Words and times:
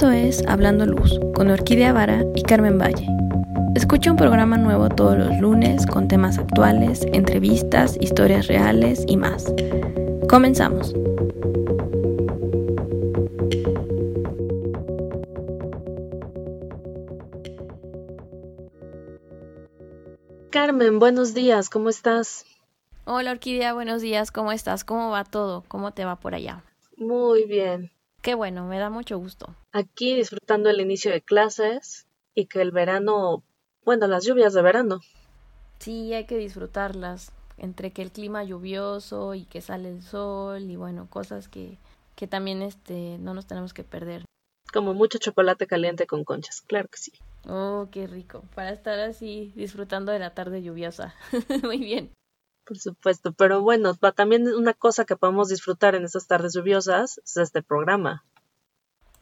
Esto 0.00 0.12
es 0.12 0.42
Hablando 0.48 0.86
Luz 0.86 1.20
con 1.34 1.50
Orquídea 1.50 1.92
Vara 1.92 2.24
y 2.34 2.42
Carmen 2.42 2.78
Valle. 2.78 3.06
Escucha 3.74 4.10
un 4.10 4.16
programa 4.16 4.56
nuevo 4.56 4.88
todos 4.88 5.18
los 5.18 5.38
lunes 5.38 5.84
con 5.84 6.08
temas 6.08 6.38
actuales, 6.38 7.02
entrevistas, 7.12 7.98
historias 8.00 8.46
reales 8.46 9.04
y 9.06 9.18
más. 9.18 9.52
Comenzamos. 10.26 10.94
Carmen, 20.48 20.98
buenos 20.98 21.34
días, 21.34 21.68
¿cómo 21.68 21.90
estás? 21.90 22.46
Hola 23.04 23.32
Orquídea, 23.32 23.74
buenos 23.74 24.00
días, 24.00 24.32
¿cómo 24.32 24.50
estás? 24.52 24.82
¿Cómo 24.82 25.10
va 25.10 25.24
todo? 25.24 25.62
¿Cómo 25.68 25.92
te 25.92 26.06
va 26.06 26.16
por 26.16 26.34
allá? 26.34 26.64
Muy 26.96 27.44
bien. 27.44 27.90
Qué 28.22 28.34
bueno, 28.34 28.66
me 28.66 28.78
da 28.78 28.90
mucho 28.90 29.18
gusto. 29.18 29.54
Aquí 29.72 30.14
disfrutando 30.14 30.68
el 30.68 30.80
inicio 30.80 31.10
de 31.10 31.22
clases 31.22 32.06
y 32.34 32.46
que 32.46 32.60
el 32.60 32.70
verano, 32.70 33.42
bueno, 33.84 34.06
las 34.08 34.24
lluvias 34.24 34.52
de 34.52 34.62
verano. 34.62 35.00
Sí, 35.78 36.12
hay 36.12 36.26
que 36.26 36.36
disfrutarlas, 36.36 37.32
entre 37.56 37.92
que 37.92 38.02
el 38.02 38.10
clima 38.10 38.44
lluvioso 38.44 39.34
y 39.34 39.44
que 39.44 39.62
sale 39.62 39.88
el 39.88 40.02
sol 40.02 40.62
y 40.70 40.76
bueno, 40.76 41.08
cosas 41.08 41.48
que, 41.48 41.78
que 42.14 42.26
también 42.26 42.60
este, 42.60 43.16
no 43.18 43.32
nos 43.32 43.46
tenemos 43.46 43.72
que 43.72 43.84
perder. 43.84 44.26
Como 44.70 44.92
mucho 44.92 45.18
chocolate 45.18 45.66
caliente 45.66 46.06
con 46.06 46.24
conchas, 46.24 46.60
claro 46.60 46.88
que 46.88 46.98
sí. 46.98 47.12
Oh, 47.48 47.88
qué 47.90 48.06
rico, 48.06 48.44
para 48.54 48.70
estar 48.70 49.00
así 49.00 49.52
disfrutando 49.56 50.12
de 50.12 50.18
la 50.18 50.34
tarde 50.34 50.62
lluviosa. 50.62 51.14
Muy 51.62 51.78
bien. 51.78 52.10
Por 52.70 52.78
supuesto, 52.78 53.32
pero 53.32 53.62
bueno, 53.62 53.96
también 53.96 54.46
una 54.46 54.74
cosa 54.74 55.04
que 55.04 55.16
podemos 55.16 55.48
disfrutar 55.48 55.96
en 55.96 56.04
esas 56.04 56.28
tardes 56.28 56.54
lluviosas 56.54 57.18
es 57.24 57.36
este 57.36 57.64
programa. 57.64 58.24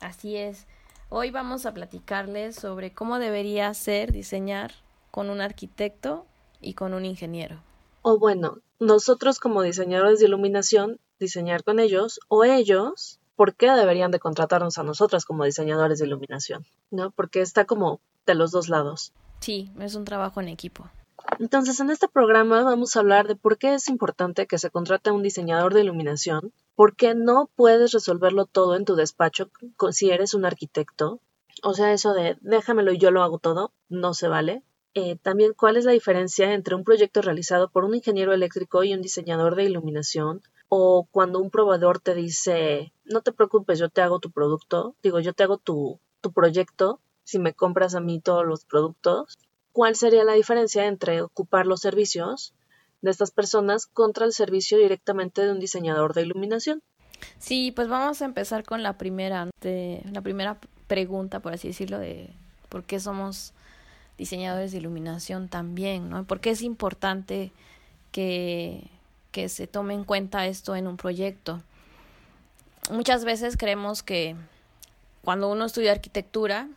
Así 0.00 0.36
es. 0.36 0.66
Hoy 1.08 1.30
vamos 1.30 1.64
a 1.64 1.72
platicarles 1.72 2.56
sobre 2.56 2.92
cómo 2.92 3.18
debería 3.18 3.72
ser 3.72 4.12
diseñar 4.12 4.72
con 5.10 5.30
un 5.30 5.40
arquitecto 5.40 6.26
y 6.60 6.74
con 6.74 6.92
un 6.92 7.06
ingeniero. 7.06 7.62
O 8.02 8.18
bueno, 8.18 8.58
nosotros 8.80 9.40
como 9.40 9.62
diseñadores 9.62 10.18
de 10.18 10.26
iluminación, 10.26 11.00
diseñar 11.18 11.64
con 11.64 11.80
ellos, 11.80 12.20
o 12.28 12.44
ellos, 12.44 13.18
¿por 13.34 13.54
qué 13.54 13.70
deberían 13.70 14.10
de 14.10 14.20
contratarnos 14.20 14.76
a 14.76 14.82
nosotras 14.82 15.24
como 15.24 15.46
diseñadores 15.46 16.00
de 16.00 16.06
iluminación? 16.06 16.66
¿No? 16.90 17.12
Porque 17.12 17.40
está 17.40 17.64
como 17.64 18.02
de 18.26 18.34
los 18.34 18.50
dos 18.50 18.68
lados. 18.68 19.14
Sí, 19.40 19.70
es 19.80 19.94
un 19.94 20.04
trabajo 20.04 20.42
en 20.42 20.48
equipo. 20.48 20.90
Entonces, 21.38 21.78
en 21.78 21.90
este 21.90 22.08
programa 22.08 22.64
vamos 22.64 22.96
a 22.96 23.00
hablar 23.00 23.28
de 23.28 23.36
por 23.36 23.58
qué 23.58 23.74
es 23.74 23.88
importante 23.88 24.48
que 24.48 24.58
se 24.58 24.70
contrate 24.70 25.10
a 25.10 25.12
un 25.12 25.22
diseñador 25.22 25.72
de 25.72 25.82
iluminación, 25.82 26.52
por 26.74 26.96
qué 26.96 27.14
no 27.14 27.48
puedes 27.54 27.92
resolverlo 27.92 28.46
todo 28.46 28.74
en 28.74 28.84
tu 28.84 28.96
despacho 28.96 29.50
si 29.90 30.10
eres 30.10 30.34
un 30.34 30.44
arquitecto. 30.44 31.20
O 31.62 31.74
sea, 31.74 31.92
eso 31.92 32.12
de 32.12 32.36
déjamelo 32.40 32.92
y 32.92 32.98
yo 32.98 33.12
lo 33.12 33.22
hago 33.22 33.38
todo, 33.38 33.72
no 33.88 34.14
se 34.14 34.26
vale. 34.26 34.64
Eh, 34.94 35.16
también 35.22 35.54
cuál 35.54 35.76
es 35.76 35.84
la 35.84 35.92
diferencia 35.92 36.54
entre 36.54 36.74
un 36.74 36.82
proyecto 36.82 37.22
realizado 37.22 37.68
por 37.70 37.84
un 37.84 37.94
ingeniero 37.94 38.32
eléctrico 38.32 38.82
y 38.82 38.94
un 38.94 39.02
diseñador 39.02 39.54
de 39.54 39.64
iluminación, 39.64 40.42
o 40.68 41.06
cuando 41.10 41.38
un 41.40 41.50
proveedor 41.50 42.00
te 42.00 42.14
dice, 42.14 42.92
no 43.04 43.20
te 43.20 43.32
preocupes, 43.32 43.78
yo 43.78 43.90
te 43.90 44.02
hago 44.02 44.18
tu 44.18 44.32
producto, 44.32 44.96
digo, 45.04 45.20
yo 45.20 45.32
te 45.34 45.44
hago 45.44 45.58
tu, 45.58 46.00
tu 46.20 46.32
proyecto 46.32 47.00
si 47.22 47.38
me 47.38 47.52
compras 47.52 47.94
a 47.94 48.00
mí 48.00 48.20
todos 48.20 48.46
los 48.46 48.64
productos, 48.64 49.38
cuál 49.78 49.94
sería 49.94 50.24
la 50.24 50.32
diferencia 50.32 50.86
entre 50.86 51.22
ocupar 51.22 51.64
los 51.64 51.78
servicios 51.78 52.52
de 53.00 53.12
estas 53.12 53.30
personas 53.30 53.86
contra 53.86 54.26
el 54.26 54.32
servicio 54.32 54.76
directamente 54.76 55.42
de 55.42 55.52
un 55.52 55.60
diseñador 55.60 56.14
de 56.14 56.22
iluminación. 56.22 56.82
Sí, 57.38 57.70
pues 57.70 57.86
vamos 57.86 58.20
a 58.20 58.24
empezar 58.24 58.64
con 58.64 58.82
la 58.82 58.98
primera, 58.98 59.48
la 59.62 60.20
primera 60.20 60.58
pregunta, 60.88 61.38
por 61.38 61.52
así 61.52 61.68
decirlo, 61.68 62.00
de 62.00 62.28
por 62.68 62.82
qué 62.82 62.98
somos 62.98 63.52
diseñadores 64.16 64.72
de 64.72 64.78
iluminación 64.78 65.46
también, 65.48 66.10
¿no? 66.10 66.24
¿Por 66.24 66.40
qué 66.40 66.50
es 66.50 66.62
importante 66.62 67.52
que, 68.10 68.90
se 69.46 69.68
tome 69.68 69.94
en 69.94 70.02
cuenta 70.02 70.48
esto 70.48 70.74
en 70.74 70.88
un 70.88 70.96
proyecto? 70.96 71.62
Muchas 72.90 73.24
veces 73.24 73.56
creemos 73.56 74.02
que 74.02 74.34
cuando 75.22 75.48
uno 75.48 75.66
estudia 75.66 75.92
arquitectura, 75.92 76.68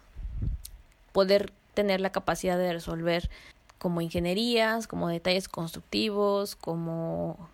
poder 1.13 1.51
tener 1.81 1.99
la 1.99 2.11
capacidad 2.11 2.57
de 2.59 2.73
resolver 2.73 3.29
como 3.79 4.01
ingenierías, 4.01 4.87
como 4.87 5.09
detalles 5.09 5.49
constructivos, 5.49 6.55
como 6.55 7.49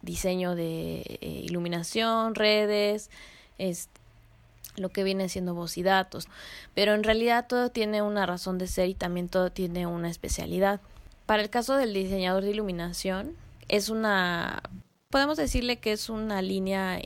diseño 0.00 0.54
de 0.54 1.02
eh, 1.20 1.40
iluminación, 1.44 2.34
redes, 2.34 3.10
es 3.58 3.90
lo 4.76 4.88
que 4.88 5.04
viene 5.04 5.28
siendo 5.28 5.54
voz 5.54 5.76
y 5.76 5.82
datos. 5.82 6.28
Pero 6.74 6.94
en 6.94 7.04
realidad 7.04 7.46
todo 7.46 7.70
tiene 7.70 8.00
una 8.00 8.24
razón 8.24 8.56
de 8.56 8.66
ser 8.66 8.88
y 8.88 8.94
también 8.94 9.28
todo 9.28 9.50
tiene 9.50 9.86
una 9.86 10.08
especialidad. 10.08 10.80
Para 11.26 11.42
el 11.42 11.50
caso 11.50 11.76
del 11.76 11.92
diseñador 11.92 12.42
de 12.42 12.52
iluminación, 12.52 13.36
es 13.68 13.90
una, 13.90 14.62
podemos 15.10 15.36
decirle 15.36 15.76
que 15.76 15.92
es 15.92 16.08
una 16.08 16.40
línea 16.40 17.00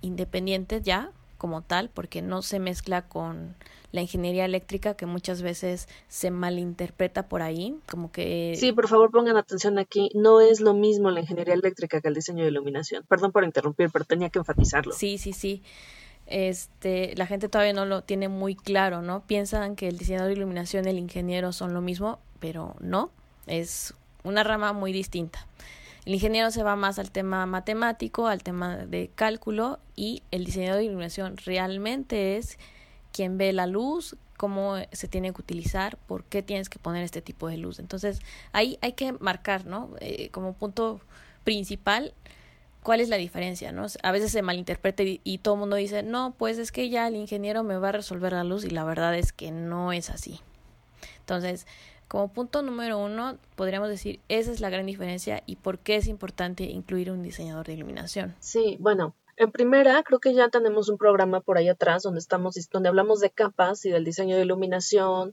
independiente 0.00 0.80
ya 0.80 1.10
como 1.44 1.60
tal, 1.60 1.90
porque 1.92 2.22
no 2.22 2.40
se 2.40 2.58
mezcla 2.58 3.02
con 3.02 3.54
la 3.92 4.00
ingeniería 4.00 4.46
eléctrica 4.46 4.94
que 4.94 5.04
muchas 5.04 5.42
veces 5.42 5.88
se 6.08 6.30
malinterpreta 6.30 7.28
por 7.28 7.42
ahí, 7.42 7.76
como 7.86 8.10
que... 8.10 8.54
Sí, 8.56 8.72
por 8.72 8.88
favor 8.88 9.10
pongan 9.10 9.36
atención 9.36 9.78
aquí, 9.78 10.08
no 10.14 10.40
es 10.40 10.62
lo 10.62 10.72
mismo 10.72 11.10
la 11.10 11.20
ingeniería 11.20 11.52
eléctrica 11.52 12.00
que 12.00 12.08
el 12.08 12.14
diseño 12.14 12.44
de 12.44 12.50
iluminación. 12.50 13.04
Perdón 13.10 13.30
por 13.30 13.44
interrumpir, 13.44 13.90
pero 13.92 14.06
tenía 14.06 14.30
que 14.30 14.38
enfatizarlo. 14.38 14.94
Sí, 14.94 15.18
sí, 15.18 15.34
sí. 15.34 15.62
Este, 16.26 17.14
la 17.16 17.26
gente 17.26 17.50
todavía 17.50 17.74
no 17.74 17.84
lo 17.84 18.00
tiene 18.00 18.28
muy 18.28 18.54
claro, 18.54 19.02
¿no? 19.02 19.20
Piensan 19.26 19.76
que 19.76 19.88
el 19.88 19.98
diseñador 19.98 20.28
de 20.28 20.36
iluminación 20.36 20.86
y 20.86 20.88
el 20.88 20.98
ingeniero 20.98 21.52
son 21.52 21.74
lo 21.74 21.82
mismo, 21.82 22.20
pero 22.40 22.74
no, 22.80 23.10
es 23.46 23.92
una 24.22 24.44
rama 24.44 24.72
muy 24.72 24.94
distinta. 24.94 25.46
El 26.04 26.14
ingeniero 26.14 26.50
se 26.50 26.62
va 26.62 26.76
más 26.76 26.98
al 26.98 27.10
tema 27.10 27.46
matemático, 27.46 28.26
al 28.26 28.42
tema 28.42 28.76
de 28.76 29.10
cálculo 29.14 29.78
y 29.96 30.22
el 30.30 30.44
diseñador 30.44 30.78
de 30.78 30.84
iluminación 30.84 31.36
realmente 31.38 32.36
es 32.36 32.58
quién 33.12 33.38
ve 33.38 33.52
la 33.52 33.66
luz, 33.66 34.16
cómo 34.36 34.76
se 34.92 35.08
tiene 35.08 35.32
que 35.32 35.40
utilizar, 35.40 35.96
por 35.96 36.24
qué 36.24 36.42
tienes 36.42 36.68
que 36.68 36.78
poner 36.78 37.04
este 37.04 37.22
tipo 37.22 37.48
de 37.48 37.56
luz. 37.56 37.78
Entonces, 37.78 38.20
ahí 38.52 38.78
hay 38.82 38.92
que 38.92 39.12
marcar, 39.12 39.64
¿no? 39.64 39.90
Eh, 40.00 40.28
como 40.30 40.52
punto 40.52 41.00
principal, 41.42 42.12
cuál 42.82 43.00
es 43.00 43.08
la 43.08 43.16
diferencia, 43.16 43.72
¿no? 43.72 43.86
A 44.02 44.12
veces 44.12 44.30
se 44.30 44.42
malinterpreta 44.42 45.04
y, 45.04 45.20
y 45.24 45.38
todo 45.38 45.54
el 45.54 45.60
mundo 45.60 45.76
dice, 45.76 46.02
no, 46.02 46.34
pues 46.36 46.58
es 46.58 46.70
que 46.70 46.90
ya 46.90 47.08
el 47.08 47.16
ingeniero 47.16 47.62
me 47.62 47.78
va 47.78 47.88
a 47.90 47.92
resolver 47.92 48.32
la 48.32 48.44
luz 48.44 48.64
y 48.64 48.70
la 48.70 48.84
verdad 48.84 49.16
es 49.16 49.32
que 49.32 49.50
no 49.50 49.92
es 49.92 50.10
así. 50.10 50.40
Entonces, 51.20 51.66
como 52.14 52.28
punto 52.28 52.62
número 52.62 52.96
uno, 52.96 53.38
podríamos 53.56 53.88
decir, 53.88 54.20
esa 54.28 54.52
es 54.52 54.60
la 54.60 54.70
gran 54.70 54.86
diferencia 54.86 55.42
y 55.46 55.56
por 55.56 55.80
qué 55.80 55.96
es 55.96 56.06
importante 56.06 56.62
incluir 56.62 57.10
un 57.10 57.24
diseñador 57.24 57.66
de 57.66 57.72
iluminación. 57.72 58.36
Sí, 58.38 58.76
bueno, 58.78 59.16
en 59.36 59.50
primera, 59.50 60.00
creo 60.04 60.20
que 60.20 60.32
ya 60.32 60.48
tenemos 60.48 60.88
un 60.88 60.96
programa 60.96 61.40
por 61.40 61.58
ahí 61.58 61.68
atrás 61.68 62.04
donde 62.04 62.20
estamos, 62.20 62.54
donde 62.70 62.88
hablamos 62.88 63.18
de 63.18 63.30
capas 63.30 63.84
y 63.84 63.90
del 63.90 64.04
diseño 64.04 64.36
de 64.36 64.42
iluminación 64.42 65.32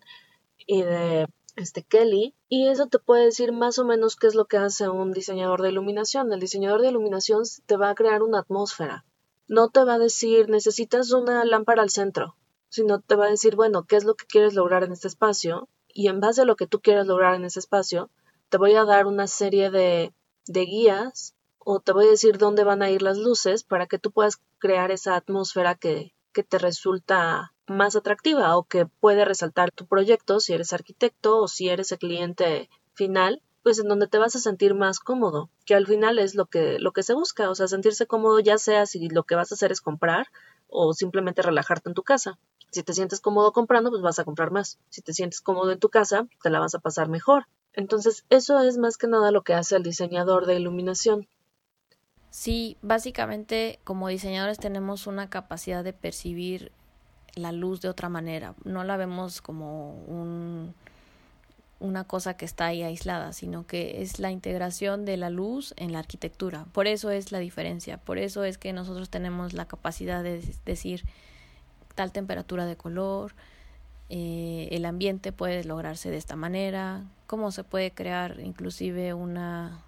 y 0.57 0.81
de 0.81 1.27
este 1.55 1.83
Kelly, 1.83 2.33
y 2.49 2.67
eso 2.67 2.87
te 2.87 2.97
puede 2.97 3.25
decir 3.25 3.51
más 3.51 3.77
o 3.77 3.85
menos 3.85 4.15
qué 4.15 4.25
es 4.25 4.33
lo 4.33 4.45
que 4.45 4.57
hace 4.57 4.89
un 4.89 5.11
diseñador 5.11 5.61
de 5.61 5.69
iluminación. 5.69 6.33
El 6.33 6.39
diseñador 6.39 6.81
de 6.81 6.89
iluminación 6.89 7.43
te 7.67 7.77
va 7.77 7.91
a 7.91 7.95
crear 7.95 8.23
una 8.23 8.39
atmósfera. 8.39 9.05
No 9.47 9.69
te 9.69 9.83
va 9.83 9.93
a 9.93 9.99
decir 9.99 10.49
necesitas 10.49 11.11
una 11.11 11.45
lámpara 11.45 11.83
al 11.83 11.91
centro, 11.91 12.37
sino 12.69 13.01
te 13.01 13.15
va 13.15 13.27
a 13.27 13.29
decir, 13.29 13.55
bueno, 13.55 13.83
qué 13.83 13.97
es 13.97 14.03
lo 14.03 14.15
que 14.15 14.25
quieres 14.25 14.55
lograr 14.55 14.83
en 14.83 14.93
este 14.93 15.09
espacio, 15.09 15.69
y 15.93 16.07
en 16.07 16.19
base 16.19 16.41
a 16.41 16.45
lo 16.45 16.55
que 16.55 16.67
tú 16.67 16.79
quieras 16.81 17.07
lograr 17.07 17.35
en 17.35 17.45
ese 17.45 17.59
espacio, 17.59 18.09
te 18.49 18.57
voy 18.57 18.73
a 18.75 18.85
dar 18.85 19.07
una 19.07 19.27
serie 19.27 19.71
de, 19.71 20.13
de 20.45 20.65
guías 20.65 21.35
o 21.59 21.79
te 21.79 21.93
voy 21.93 22.07
a 22.07 22.11
decir 22.11 22.37
dónde 22.37 22.63
van 22.63 22.81
a 22.81 22.89
ir 22.89 23.01
las 23.01 23.17
luces 23.17 23.63
para 23.63 23.87
que 23.87 23.99
tú 23.99 24.11
puedas 24.11 24.39
crear 24.59 24.91
esa 24.91 25.15
atmósfera 25.15 25.75
que, 25.75 26.13
que 26.33 26.43
te 26.43 26.57
resulta 26.57 27.53
más 27.67 27.95
atractiva 27.95 28.57
o 28.57 28.63
que 28.63 28.85
puede 28.85 29.25
resaltar 29.25 29.71
tu 29.71 29.85
proyecto 29.85 30.39
si 30.39 30.53
eres 30.53 30.73
arquitecto 30.73 31.39
o 31.39 31.47
si 31.47 31.69
eres 31.69 31.91
el 31.91 31.99
cliente 31.99 32.69
final, 32.93 33.41
pues 33.63 33.79
en 33.79 33.87
donde 33.87 34.07
te 34.07 34.17
vas 34.17 34.35
a 34.35 34.39
sentir 34.39 34.73
más 34.73 34.99
cómodo, 34.99 35.49
que 35.65 35.75
al 35.75 35.87
final 35.87 36.19
es 36.19 36.35
lo 36.35 36.45
que, 36.45 36.79
lo 36.79 36.91
que 36.91 37.03
se 37.03 37.13
busca, 37.13 37.49
o 37.49 37.55
sea, 37.55 37.67
sentirse 37.67 38.07
cómodo 38.07 38.39
ya 38.39 38.57
sea 38.57 38.85
si 38.85 39.07
lo 39.09 39.23
que 39.23 39.35
vas 39.35 39.51
a 39.51 39.55
hacer 39.55 39.71
es 39.71 39.81
comprar 39.81 40.27
o 40.67 40.93
simplemente 40.93 41.41
relajarte 41.41 41.89
en 41.89 41.95
tu 41.95 42.03
casa. 42.03 42.39
Si 42.71 42.83
te 42.83 42.93
sientes 42.93 43.19
cómodo 43.19 43.51
comprando, 43.51 43.89
pues 43.89 44.01
vas 44.01 44.19
a 44.19 44.23
comprar 44.23 44.51
más. 44.51 44.79
Si 44.89 45.01
te 45.01 45.13
sientes 45.13 45.41
cómodo 45.41 45.71
en 45.71 45.79
tu 45.79 45.89
casa, 45.89 46.27
te 46.41 46.49
la 46.49 46.59
vas 46.59 46.73
a 46.73 46.79
pasar 46.79 47.09
mejor. 47.09 47.47
Entonces, 47.73 48.25
eso 48.29 48.59
es 48.61 48.77
más 48.77 48.97
que 48.97 49.07
nada 49.07 49.31
lo 49.31 49.43
que 49.43 49.53
hace 49.53 49.75
el 49.75 49.83
diseñador 49.83 50.45
de 50.45 50.55
iluminación. 50.55 51.27
Sí, 52.29 52.77
básicamente 52.81 53.79
como 53.83 54.07
diseñadores 54.07 54.57
tenemos 54.57 55.05
una 55.05 55.29
capacidad 55.29 55.83
de 55.83 55.91
percibir 55.91 56.71
la 57.35 57.51
luz 57.51 57.81
de 57.81 57.89
otra 57.89 58.07
manera. 58.07 58.55
No 58.63 58.85
la 58.85 58.95
vemos 58.95 59.41
como 59.41 59.95
un, 60.05 60.73
una 61.81 62.05
cosa 62.05 62.37
que 62.37 62.45
está 62.45 62.67
ahí 62.67 62.83
aislada, 62.83 63.33
sino 63.33 63.67
que 63.67 64.01
es 64.01 64.19
la 64.19 64.31
integración 64.31 65.03
de 65.03 65.17
la 65.17 65.29
luz 65.29 65.73
en 65.75 65.91
la 65.91 65.99
arquitectura. 65.99 66.65
Por 66.71 66.87
eso 66.87 67.09
es 67.09 67.33
la 67.33 67.39
diferencia, 67.39 67.97
por 67.97 68.17
eso 68.17 68.45
es 68.45 68.57
que 68.57 68.71
nosotros 68.71 69.09
tenemos 69.09 69.53
la 69.53 69.67
capacidad 69.67 70.23
de 70.23 70.41
decir 70.63 71.03
tal 71.93 72.11
temperatura 72.11 72.65
de 72.65 72.75
color, 72.75 73.33
eh, 74.09 74.67
el 74.71 74.85
ambiente 74.85 75.31
puede 75.31 75.63
lograrse 75.63 76.09
de 76.09 76.17
esta 76.17 76.35
manera, 76.35 77.03
cómo 77.27 77.51
se 77.51 77.63
puede 77.63 77.91
crear 77.91 78.39
inclusive 78.39 79.13
una... 79.13 79.83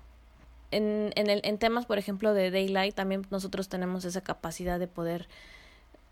En, 0.72 1.12
en, 1.16 1.30
el, 1.30 1.42
en 1.44 1.58
temas, 1.60 1.86
por 1.86 1.98
ejemplo, 1.98 2.34
de 2.34 2.50
Daylight, 2.50 2.96
también 2.96 3.28
nosotros 3.30 3.70
tenemos 3.70 4.06
esa 4.06 4.22
capacidad 4.22 4.80
de 4.80 4.88
poder 4.88 5.28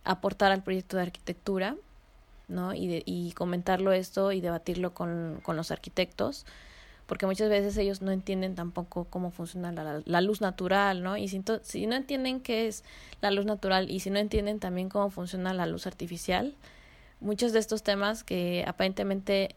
aportar 0.04 0.52
al 0.52 0.62
proyecto 0.62 0.98
de 0.98 1.04
arquitectura, 1.04 1.76
¿no? 2.48 2.74
Y, 2.74 2.88
de, 2.88 3.04
y 3.06 3.32
comentarlo 3.32 3.92
esto 3.92 4.32
y 4.32 4.42
debatirlo 4.42 4.94
con, 4.94 5.40
con 5.42 5.56
los 5.56 5.72
arquitectos 5.72 6.46
porque 7.12 7.25
muchas 7.25 7.50
veces 7.50 7.75
ellos 7.75 8.02
no 8.02 8.13
entienden 8.13 8.56
tampoco 8.56 9.04
cómo 9.04 9.31
funciona 9.31 9.74
la, 10.06 10.22
luz 10.22 10.40
natural, 10.40 11.04
¿no? 11.04 11.18
Y 11.18 11.28
si, 11.28 11.44
si, 11.62 11.86
no 11.86 11.98
entienden 11.98 12.40
qué 12.40 12.69
es 12.69 12.86
la 13.19 13.31
luz 13.31 13.46
natural 13.46 13.92
y 13.92 14.00
si 14.00 14.10
no 14.10 14.18
entienden 14.18 14.62
también 14.62 14.88
cómo 14.88 15.10
funciona 15.10 15.54
la 15.54 15.66
luz 15.66 15.88
artificial, 15.88 16.56
muchos 17.19 17.52
de 17.52 17.60
estos 17.60 17.84
temas 17.84 18.24
que 18.24 18.63
aparentemente 18.66 19.56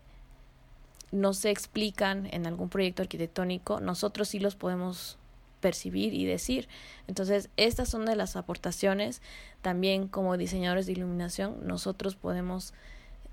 no 1.13 1.33
se 1.33 1.51
explican 1.51 2.27
en 2.33 2.49
algún 2.49 2.71
proyecto 2.71 3.03
arquitectónico, 3.03 3.79
nosotros 3.79 4.27
sí 4.31 4.41
los 4.41 4.57
podemos 4.57 5.17
percibir 5.61 6.13
y 6.13 6.25
decir. 6.25 6.67
Entonces, 7.07 7.51
estas 7.57 7.89
son 7.89 8.05
de 8.05 8.17
las 8.17 8.35
aportaciones 8.35 9.23
también 9.63 10.09
como 10.09 10.37
diseñadores 10.37 10.87
de 10.87 10.93
iluminación 10.95 11.65
nosotros 11.65 12.17
podemos 12.17 12.75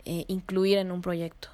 eh, 0.06 0.26
incluir 0.28 0.78
en 0.78 0.92
un 0.92 1.02
proyecto. 1.02 1.50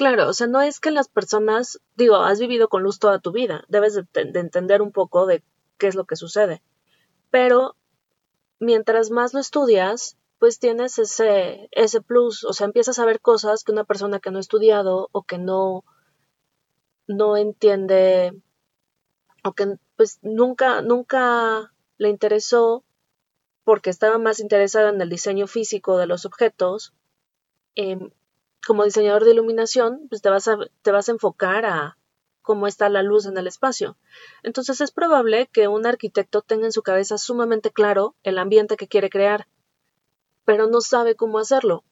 Claro, 0.00 0.30
o 0.30 0.32
sea, 0.32 0.46
no 0.46 0.62
es 0.62 0.80
que 0.80 0.90
las 0.90 1.08
personas, 1.08 1.78
digo, 1.94 2.16
has 2.16 2.40
vivido 2.40 2.70
con 2.70 2.82
luz 2.82 2.98
toda 2.98 3.18
tu 3.18 3.32
vida, 3.32 3.64
debes 3.68 3.94
de, 3.94 4.06
de 4.24 4.40
entender 4.40 4.80
un 4.80 4.92
poco 4.92 5.26
de 5.26 5.44
qué 5.76 5.88
es 5.88 5.94
lo 5.94 6.06
que 6.06 6.16
sucede. 6.16 6.62
Pero 7.30 7.76
mientras 8.60 9.10
más 9.10 9.34
lo 9.34 9.40
estudias, 9.40 10.16
pues 10.38 10.58
tienes 10.58 10.98
ese, 10.98 11.68
ese 11.72 12.00
plus, 12.00 12.44
o 12.44 12.52
sea, 12.54 12.66
empiezas 12.66 12.98
a 12.98 13.06
ver 13.06 13.20
cosas 13.20 13.64
que 13.64 13.72
una 13.72 13.84
persona 13.84 14.20
que 14.20 14.30
no 14.30 14.38
ha 14.38 14.40
estudiado 14.40 15.10
o 15.12 15.22
que 15.24 15.38
no, 15.38 15.84
no 17.06 17.36
entiende 17.36 18.32
o 19.44 19.52
que 19.52 19.76
pues 19.96 20.18
nunca, 20.22 20.80
nunca 20.82 21.74
le 21.98 22.08
interesó 22.08 22.84
porque 23.64 23.90
estaba 23.90 24.18
más 24.18 24.40
interesada 24.40 24.90
en 24.90 25.00
el 25.00 25.10
diseño 25.10 25.46
físico 25.46 25.98
de 25.98 26.06
los 26.06 26.24
objetos, 26.26 26.94
eh, 27.76 27.98
como 28.66 28.84
diseñador 28.84 29.24
de 29.24 29.32
iluminación, 29.32 30.06
pues 30.08 30.22
te 30.22 30.30
vas 30.30 30.48
a, 30.48 30.58
te 30.82 30.92
vas 30.92 31.08
a 31.08 31.12
enfocar 31.12 31.64
a 31.64 31.96
cómo 32.42 32.66
está 32.66 32.88
la 32.88 33.02
luz 33.02 33.26
en 33.26 33.36
el 33.36 33.46
espacio. 33.46 33.96
Entonces 34.42 34.80
es 34.80 34.90
probable 34.90 35.48
que 35.52 35.68
un 35.68 35.86
arquitecto 35.86 36.42
tenga 36.42 36.66
en 36.66 36.72
su 36.72 36.82
cabeza 36.82 37.18
sumamente 37.18 37.70
claro 37.70 38.16
el 38.22 38.38
ambiente 38.38 38.76
que 38.76 38.88
quiere 38.88 39.10
crear, 39.10 39.46
pero 40.44 40.66
no 40.66 40.80
sabe 40.80 41.14
cómo 41.14 41.38
hacerlo. 41.38 41.84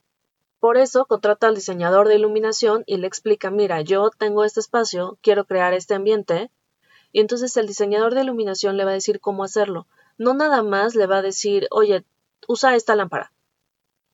Por 0.61 0.77
eso 0.77 1.07
contrata 1.07 1.47
al 1.47 1.55
diseñador 1.55 2.09
de 2.09 2.17
iluminación 2.17 2.83
y 2.87 2.97
le 2.97 3.07
explica, 3.07 3.51
mira, 3.51 3.81
yo 3.83 4.11
tengo 4.11 4.45
este 4.45 4.61
espacio, 4.61 5.19
quiero 5.23 5.45
crear 5.45 5.73
este 5.73 5.95
ambiente, 5.95 6.51
y 7.13 7.21
entonces 7.21 7.57
el 7.57 7.69
diseñador 7.69 8.15
de 8.15 8.23
iluminación 8.23 8.77
le 8.77 8.85
va 8.85 8.91
a 8.91 8.95
decir 8.95 9.21
cómo 9.21 9.45
hacerlo. 9.45 9.87
No 10.17 10.35
nada 10.35 10.65
más 10.65 10.97
le 10.97 11.07
va 11.07 11.19
a 11.19 11.23
decir, 11.23 11.69
oye, 11.71 12.05
usa 12.49 12.75
esta 12.75 12.97
lámpara, 12.97 13.33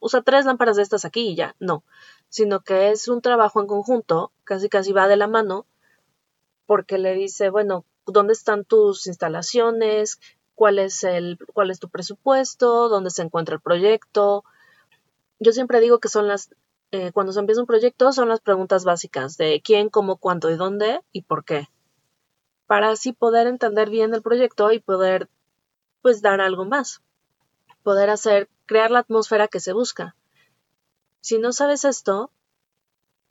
usa 0.00 0.20
tres 0.20 0.44
lámparas 0.44 0.76
de 0.76 0.82
estas 0.82 1.06
aquí 1.06 1.28
y 1.28 1.34
ya, 1.34 1.56
no, 1.58 1.82
sino 2.34 2.62
que 2.62 2.90
es 2.90 3.06
un 3.06 3.20
trabajo 3.20 3.60
en 3.60 3.68
conjunto, 3.68 4.32
casi 4.42 4.68
casi 4.68 4.92
va 4.92 5.06
de 5.06 5.16
la 5.16 5.28
mano, 5.28 5.66
porque 6.66 6.98
le 6.98 7.14
dice, 7.14 7.48
bueno, 7.48 7.84
¿dónde 8.06 8.32
están 8.32 8.64
tus 8.64 9.06
instalaciones? 9.06 10.18
¿Cuál 10.56 10.80
es 10.80 11.04
el, 11.04 11.38
cuál 11.52 11.70
es 11.70 11.78
tu 11.78 11.88
presupuesto? 11.88 12.88
¿Dónde 12.88 13.10
se 13.10 13.22
encuentra 13.22 13.54
el 13.54 13.60
proyecto? 13.60 14.42
Yo 15.38 15.52
siempre 15.52 15.78
digo 15.78 16.00
que 16.00 16.08
son 16.08 16.26
las, 16.26 16.52
eh, 16.90 17.12
cuando 17.12 17.32
se 17.32 17.38
empieza 17.38 17.60
un 17.60 17.68
proyecto, 17.68 18.10
son 18.10 18.28
las 18.28 18.40
preguntas 18.40 18.84
básicas 18.84 19.36
de 19.36 19.62
quién, 19.64 19.88
cómo, 19.88 20.16
cuánto 20.16 20.50
y 20.50 20.56
dónde 20.56 21.02
y 21.12 21.22
por 21.22 21.44
qué. 21.44 21.68
Para 22.66 22.90
así 22.90 23.12
poder 23.12 23.46
entender 23.46 23.90
bien 23.90 24.12
el 24.12 24.22
proyecto 24.22 24.72
y 24.72 24.80
poder, 24.80 25.28
pues, 26.02 26.20
dar 26.20 26.40
algo 26.40 26.64
más. 26.64 27.00
Poder 27.84 28.10
hacer, 28.10 28.48
crear 28.66 28.90
la 28.90 28.98
atmósfera 28.98 29.46
que 29.46 29.60
se 29.60 29.72
busca. 29.72 30.16
Si 31.24 31.38
no 31.38 31.54
sabes 31.54 31.86
esto, 31.86 32.30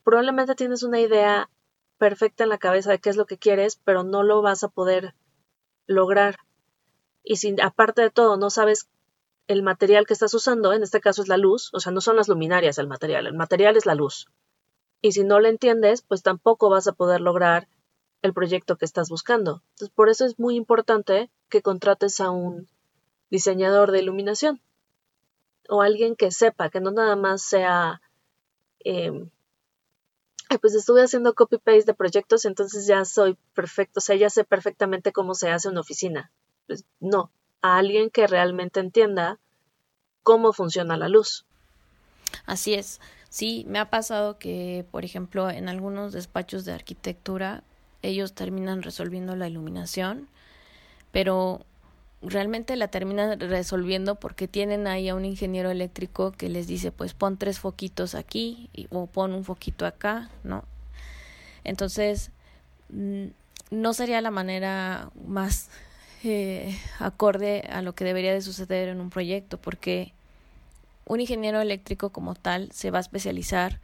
probablemente 0.04 0.56
tienes 0.56 0.82
una 0.82 1.00
idea 1.00 1.52
perfecta 2.00 2.44
en 2.44 2.50
la 2.50 2.58
cabeza 2.58 2.90
de 2.90 2.98
qué 2.98 3.12
es 3.12 3.18
lo 3.18 3.28
que 3.28 3.38
quieres, 3.38 3.80
pero 3.84 4.02
no 4.02 4.24
lo 4.24 4.42
vas 4.42 4.64
a 4.64 4.70
poder 4.70 5.14
lograr. 5.86 6.38
Y 7.24 7.36
si 7.36 7.56
aparte 7.62 8.02
de 8.02 8.10
todo 8.10 8.36
no 8.36 8.50
sabes 8.50 8.90
el 9.46 9.62
material 9.62 10.08
que 10.08 10.14
estás 10.14 10.34
usando, 10.34 10.74
en 10.74 10.82
este 10.82 11.02
caso 11.02 11.22
es 11.22 11.28
la 11.28 11.38
luz, 11.38 11.72
o 11.72 11.80
sea, 11.80 11.92
no 11.92 12.02
son 12.02 12.16
las 12.16 12.28
luminarias 12.30 12.80
el 12.80 12.88
material, 12.88 13.28
el 13.28 13.36
material 13.36 13.78
es 13.78 13.86
la 13.86 13.94
luz. 13.94 14.26
Y 15.00 15.12
si 15.12 15.24
no 15.24 15.40
lo 15.40 15.48
entiendes, 15.48 16.02
pues 16.02 16.24
tampoco 16.24 16.72
vas 16.72 16.88
a 16.88 16.94
poder 16.94 17.22
lograr 17.22 17.68
el 18.24 18.34
proyecto 18.34 18.76
que 18.76 18.86
estás 18.86 19.10
buscando. 19.10 19.62
Entonces, 19.74 19.94
por 19.94 20.10
eso 20.10 20.26
es 20.26 20.40
muy 20.40 20.56
importante 20.56 21.30
que 21.48 21.62
contrates 21.62 22.20
a 22.22 22.32
un 22.32 22.68
diseñador 23.30 23.92
de 23.92 24.02
iluminación 24.02 24.64
o 25.70 25.82
alguien 25.82 26.16
que 26.16 26.32
sepa, 26.32 26.70
que 26.70 26.80
no 26.80 26.92
nada 26.92 27.16
más 27.16 27.42
sea, 27.42 28.02
eh, 28.84 29.28
pues 30.62 30.76
estuve 30.76 31.02
haciendo 31.02 31.34
copy-paste 31.34 31.86
de 31.86 31.94
proyectos, 31.94 32.46
entonces 32.46 32.86
ya 32.88 33.06
soy 33.06 33.38
perfecto, 33.54 34.00
o 34.00 34.02
sea, 34.02 34.16
ya 34.16 34.30
sé 34.30 34.44
perfectamente 34.44 35.12
cómo 35.12 35.34
se 35.34 35.50
hace 35.50 35.70
una 35.70 35.82
oficina. 35.82 36.32
Pues 36.68 36.86
no, 37.00 37.32
a 37.62 37.78
alguien 37.78 38.10
que 38.10 38.28
realmente 38.28 38.80
entienda 38.80 39.40
cómo 40.22 40.54
funciona 40.54 40.98
la 40.98 41.10
luz. 41.10 41.46
Así 42.46 42.74
es. 42.74 43.00
Sí, 43.30 43.66
me 43.68 43.80
ha 43.80 43.90
pasado 43.90 44.38
que, 44.38 44.86
por 44.92 45.06
ejemplo, 45.06 45.50
en 45.50 45.70
algunos 45.70 46.14
despachos 46.14 46.66
de 46.66 46.74
arquitectura, 46.74 47.64
ellos 48.02 48.34
terminan 48.34 48.84
resolviendo 48.84 49.36
la 49.36 49.48
iluminación, 49.48 50.28
pero 51.12 51.66
realmente 52.24 52.76
la 52.76 52.88
terminan 52.88 53.40
resolviendo 53.40 54.16
porque 54.16 54.48
tienen 54.48 54.88
ahí 54.88 55.10
a 55.10 55.16
un 55.16 55.26
ingeniero 55.26 55.70
eléctrico 55.70 56.32
que 56.32 56.50
les 56.50 56.68
dice 56.68 56.92
pues 56.92 57.14
pon 57.14 57.38
tres 57.38 57.60
foquitos 57.60 58.16
aquí 58.16 58.70
o 58.90 59.08
pon 59.08 59.34
un 59.34 59.44
foquito 59.44 59.86
acá, 59.86 60.30
¿no? 60.44 60.64
Entonces 61.64 62.32
mm, 62.90 63.26
no 63.72 63.94
sería 63.94 64.22
la 64.22 64.32
manera 64.32 65.12
más 65.26 65.70
eh, 66.24 66.78
acorde 67.00 67.62
a 67.70 67.82
lo 67.82 67.94
que 67.94 68.06
debería 68.06 68.34
de 68.34 68.42
suceder 68.42 68.90
en 68.90 69.02
un 69.02 69.10
proyecto 69.10 69.58
porque 69.58 70.14
un 71.06 71.20
ingeniero 71.20 71.60
eléctrico 71.60 72.12
como 72.12 72.36
tal 72.36 72.72
se 72.72 72.92
va 72.92 73.00
a 73.00 73.02
especializar 73.02 73.82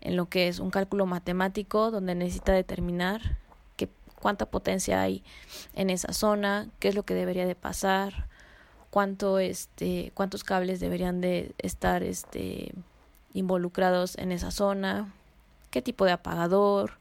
en 0.00 0.16
lo 0.16 0.28
que 0.28 0.48
es 0.48 0.58
un 0.58 0.70
cálculo 0.70 1.06
matemático 1.06 1.90
donde 1.90 2.14
necesita 2.14 2.52
determinar 2.52 3.38
cuánta 4.22 4.46
potencia 4.46 5.02
hay 5.02 5.24
en 5.74 5.90
esa 5.90 6.12
zona, 6.12 6.68
qué 6.78 6.86
es 6.86 6.94
lo 6.94 7.02
que 7.02 7.12
debería 7.14 7.44
de 7.44 7.56
pasar, 7.56 8.28
cuánto 8.88 9.40
este, 9.40 10.12
cuántos 10.14 10.44
cables 10.44 10.78
deberían 10.78 11.20
de 11.20 11.56
estar 11.58 12.04
este, 12.04 12.72
involucrados 13.34 14.16
en 14.16 14.30
esa 14.30 14.52
zona, 14.52 15.12
qué 15.70 15.82
tipo 15.82 16.04
de 16.04 16.12
apagador, 16.12 16.92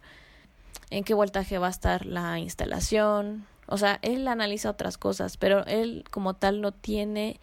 en 0.89 1.03
qué 1.03 1.13
voltaje 1.13 1.59
va 1.59 1.67
a 1.67 1.69
estar 1.69 2.07
la 2.07 2.39
instalación. 2.39 3.45
O 3.67 3.77
sea, 3.77 3.99
él 4.01 4.27
analiza 4.27 4.71
otras 4.71 4.97
cosas, 4.97 5.37
pero 5.37 5.63
él 5.67 6.03
como 6.09 6.33
tal 6.33 6.59
no 6.59 6.71
tiene 6.71 7.39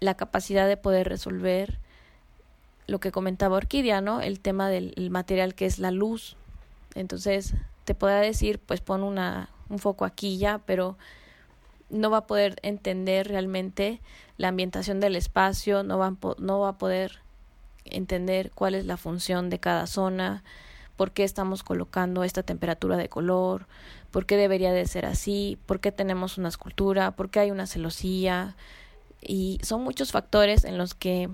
la 0.00 0.14
capacidad 0.14 0.66
de 0.66 0.78
poder 0.78 1.06
resolver 1.06 1.78
lo 2.86 2.98
que 2.98 3.12
comentaba 3.12 3.58
Orquídea, 3.58 4.00
¿no? 4.00 4.22
El 4.22 4.40
tema 4.40 4.70
del 4.70 4.94
material 5.10 5.54
que 5.54 5.66
es 5.66 5.78
la 5.78 5.90
luz. 5.90 6.36
Entonces, 6.94 7.54
te 7.90 7.96
pueda 7.96 8.20
decir, 8.20 8.60
pues 8.60 8.80
pon 8.80 9.02
una, 9.02 9.50
un 9.68 9.80
foco 9.80 10.04
aquí 10.04 10.38
ya, 10.38 10.58
pero 10.58 10.96
no 11.88 12.08
va 12.08 12.18
a 12.18 12.26
poder 12.28 12.54
entender 12.62 13.26
realmente 13.26 14.00
la 14.36 14.46
ambientación 14.46 15.00
del 15.00 15.16
espacio, 15.16 15.82
no 15.82 15.98
va, 15.98 16.14
no 16.38 16.60
va 16.60 16.68
a 16.68 16.78
poder 16.78 17.18
entender 17.84 18.52
cuál 18.52 18.76
es 18.76 18.86
la 18.86 18.96
función 18.96 19.50
de 19.50 19.58
cada 19.58 19.88
zona, 19.88 20.44
por 20.94 21.10
qué 21.10 21.24
estamos 21.24 21.64
colocando 21.64 22.22
esta 22.22 22.44
temperatura 22.44 22.96
de 22.96 23.08
color, 23.08 23.66
por 24.12 24.24
qué 24.24 24.36
debería 24.36 24.72
de 24.72 24.86
ser 24.86 25.04
así, 25.04 25.58
por 25.66 25.80
qué 25.80 25.90
tenemos 25.90 26.38
una 26.38 26.48
escultura, 26.48 27.10
por 27.10 27.28
qué 27.28 27.40
hay 27.40 27.50
una 27.50 27.66
celosía. 27.66 28.54
Y 29.20 29.58
son 29.64 29.82
muchos 29.82 30.12
factores 30.12 30.62
en 30.62 30.78
los 30.78 30.94
que 30.94 31.28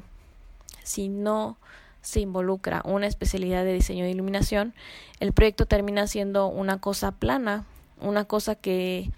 si 0.85 1.11
no 1.11 1.59
se 2.07 2.21
involucra 2.21 2.83
una 2.85 3.09
especialidad 3.09 3.65
de 3.65 3.73
diseño 3.73 4.05
de 4.05 4.13
iluminación, 4.13 4.75
el 5.19 5.33
proyecto 5.33 5.67
termina 5.67 6.07
siendo 6.07 6.47
una 6.47 6.79
cosa 6.79 7.11
plana, 7.11 7.67
una 8.01 8.25
cosa 8.25 8.55
que, 8.55 9.11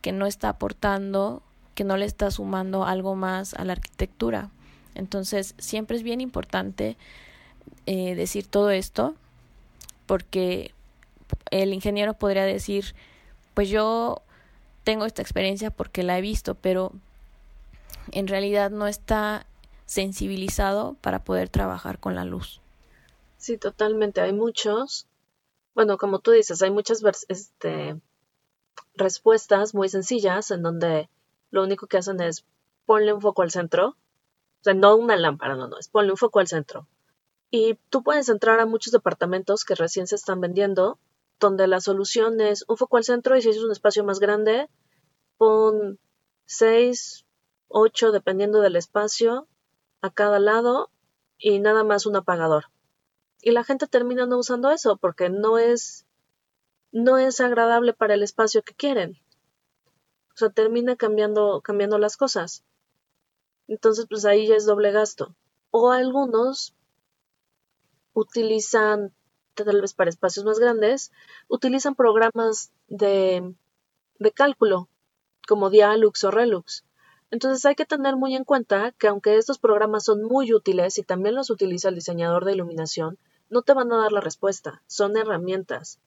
que 0.00 0.10
no 0.10 0.26
está 0.26 0.48
aportando, 0.48 1.44
que 1.76 1.84
no 1.84 1.96
le 1.96 2.06
está 2.06 2.32
sumando 2.32 2.84
algo 2.84 3.14
más 3.14 3.54
a 3.54 3.64
la 3.64 3.74
arquitectura. 3.74 4.50
Entonces, 4.96 5.54
siempre 5.58 5.96
es 5.96 6.02
bien 6.02 6.20
importante 6.20 6.96
eh, 7.86 8.16
decir 8.16 8.48
todo 8.48 8.70
esto, 8.70 9.14
porque 10.06 10.72
el 11.52 11.72
ingeniero 11.72 12.14
podría 12.14 12.42
decir, 12.42 12.96
pues 13.54 13.68
yo 13.68 14.22
tengo 14.82 15.06
esta 15.06 15.22
experiencia 15.22 15.70
porque 15.70 16.02
la 16.02 16.18
he 16.18 16.20
visto, 16.20 16.56
pero 16.56 16.90
en 18.10 18.26
realidad 18.26 18.72
no 18.72 18.88
está 18.88 19.46
sensibilizado 19.88 20.96
para 21.00 21.24
poder 21.24 21.48
trabajar 21.48 21.98
con 21.98 22.14
la 22.14 22.26
luz. 22.26 22.60
Sí, 23.38 23.56
totalmente. 23.56 24.20
Hay 24.20 24.34
muchos, 24.34 25.06
bueno, 25.74 25.96
como 25.96 26.18
tú 26.18 26.32
dices, 26.32 26.60
hay 26.60 26.70
muchas 26.70 27.02
este, 27.28 27.98
respuestas 28.94 29.74
muy 29.74 29.88
sencillas 29.88 30.50
en 30.50 30.62
donde 30.62 31.08
lo 31.50 31.62
único 31.64 31.86
que 31.86 31.96
hacen 31.96 32.20
es 32.20 32.44
ponle 32.84 33.14
un 33.14 33.22
foco 33.22 33.40
al 33.40 33.50
centro. 33.50 33.96
O 34.60 34.64
sea, 34.64 34.74
no 34.74 34.94
una 34.94 35.16
lámpara, 35.16 35.56
no, 35.56 35.68
no, 35.68 35.78
es 35.78 35.88
ponle 35.88 36.10
un 36.10 36.18
foco 36.18 36.40
al 36.40 36.48
centro. 36.48 36.86
Y 37.50 37.78
tú 37.88 38.02
puedes 38.02 38.28
entrar 38.28 38.60
a 38.60 38.66
muchos 38.66 38.92
departamentos 38.92 39.64
que 39.64 39.74
recién 39.74 40.06
se 40.06 40.16
están 40.16 40.42
vendiendo, 40.42 40.98
donde 41.40 41.66
la 41.66 41.80
solución 41.80 42.42
es 42.42 42.66
un 42.68 42.76
foco 42.76 42.98
al 42.98 43.04
centro 43.04 43.38
y 43.38 43.42
si 43.42 43.48
es 43.48 43.62
un 43.62 43.72
espacio 43.72 44.04
más 44.04 44.20
grande, 44.20 44.68
pon 45.38 45.98
seis, 46.44 47.24
ocho, 47.68 48.12
dependiendo 48.12 48.60
del 48.60 48.76
espacio, 48.76 49.48
a 50.00 50.10
cada 50.10 50.38
lado 50.38 50.90
y 51.38 51.58
nada 51.58 51.84
más 51.84 52.06
un 52.06 52.16
apagador. 52.16 52.66
Y 53.42 53.52
la 53.52 53.64
gente 53.64 53.86
termina 53.86 54.26
no 54.26 54.38
usando 54.38 54.70
eso 54.70 54.96
porque 54.96 55.30
no 55.30 55.58
es 55.58 56.06
no 56.90 57.18
es 57.18 57.40
agradable 57.40 57.92
para 57.92 58.14
el 58.14 58.22
espacio 58.22 58.62
que 58.62 58.74
quieren. 58.74 59.18
O 60.34 60.36
sea, 60.36 60.50
termina 60.50 60.96
cambiando 60.96 61.60
cambiando 61.62 61.98
las 61.98 62.16
cosas. 62.16 62.64
Entonces, 63.66 64.06
pues 64.08 64.24
ahí 64.24 64.46
ya 64.46 64.56
es 64.56 64.66
doble 64.66 64.92
gasto. 64.92 65.34
O 65.70 65.90
algunos 65.90 66.74
utilizan 68.14 69.12
tal 69.54 69.80
vez 69.80 69.92
para 69.92 70.10
espacios 70.10 70.44
más 70.44 70.58
grandes, 70.58 71.12
utilizan 71.48 71.94
programas 71.94 72.72
de, 72.86 73.54
de 74.18 74.32
cálculo 74.32 74.88
como 75.46 75.70
Dialux 75.70 76.24
o 76.24 76.30
Relux. 76.30 76.84
Entonces 77.30 77.64
hay 77.66 77.74
que 77.74 77.84
tener 77.84 78.16
muy 78.16 78.34
en 78.34 78.44
cuenta 78.44 78.92
que 78.92 79.08
aunque 79.08 79.36
estos 79.36 79.58
programas 79.58 80.04
son 80.04 80.22
muy 80.22 80.52
útiles 80.54 80.98
y 80.98 81.02
también 81.02 81.34
los 81.34 81.50
utiliza 81.50 81.90
el 81.90 81.94
diseñador 81.94 82.44
de 82.44 82.52
iluminación, 82.52 83.18
no 83.50 83.62
te 83.62 83.74
van 83.74 83.92
a 83.92 83.98
dar 83.98 84.12
la 84.12 84.20
respuesta, 84.20 84.82
son 84.86 85.16
herramientas. 85.16 86.00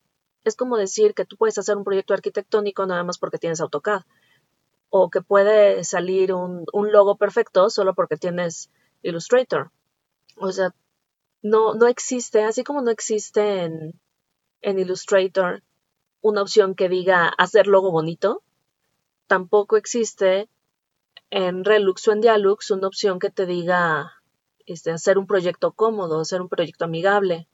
Es 0.44 0.56
como 0.56 0.78
decir 0.78 1.14
que 1.14 1.26
tú 1.26 1.38
puedes 1.38 1.58
hacer 1.58 1.78
un 1.78 1.84
proyecto 1.84 2.14
arquitectónico 2.14 2.86
nada 2.86 3.04
más 3.04 3.20
porque 3.20 3.38
tienes 3.38 3.62
AutoCAD, 3.62 4.02
o 4.90 5.10
que 5.10 5.22
puede 5.22 5.84
salir 5.84 6.34
un, 6.34 6.66
un 6.74 6.92
logo 6.92 7.16
perfecto 7.16 7.70
solo 7.70 7.94
porque 7.94 8.18
tienes 8.18 8.70
Illustrator. 9.04 9.72
O 10.38 10.52
sea, 10.52 10.74
no, 11.42 11.76
no 11.76 11.88
existe, 11.88 12.44
así 12.44 12.64
como 12.64 12.82
no 12.82 12.92
existe 12.92 13.64
en, 13.64 14.00
en 14.62 14.80
Illustrator 14.80 15.64
una 16.22 16.42
opción 16.42 16.76
que 16.76 16.90
diga 16.90 17.28
hacer 17.28 17.68
logo 17.68 17.92
bonito, 17.92 18.44
tampoco 19.28 19.78
existe 19.78 20.50
en 21.32 21.64
Relux 21.64 22.08
o 22.10 22.12
en 22.12 22.22
Dialux 22.22 22.72
una 22.72 22.88
opción 22.88 23.18
que 23.18 23.30
te 23.30 23.46
diga 23.46 24.12
este, 24.66 24.92
hacer 24.92 25.18
un 25.18 25.26
proyecto 25.26 25.72
cómodo, 25.72 26.20
hacer 26.20 26.42
un 26.42 26.50
proyecto 26.50 26.86
amigable. 26.86 27.48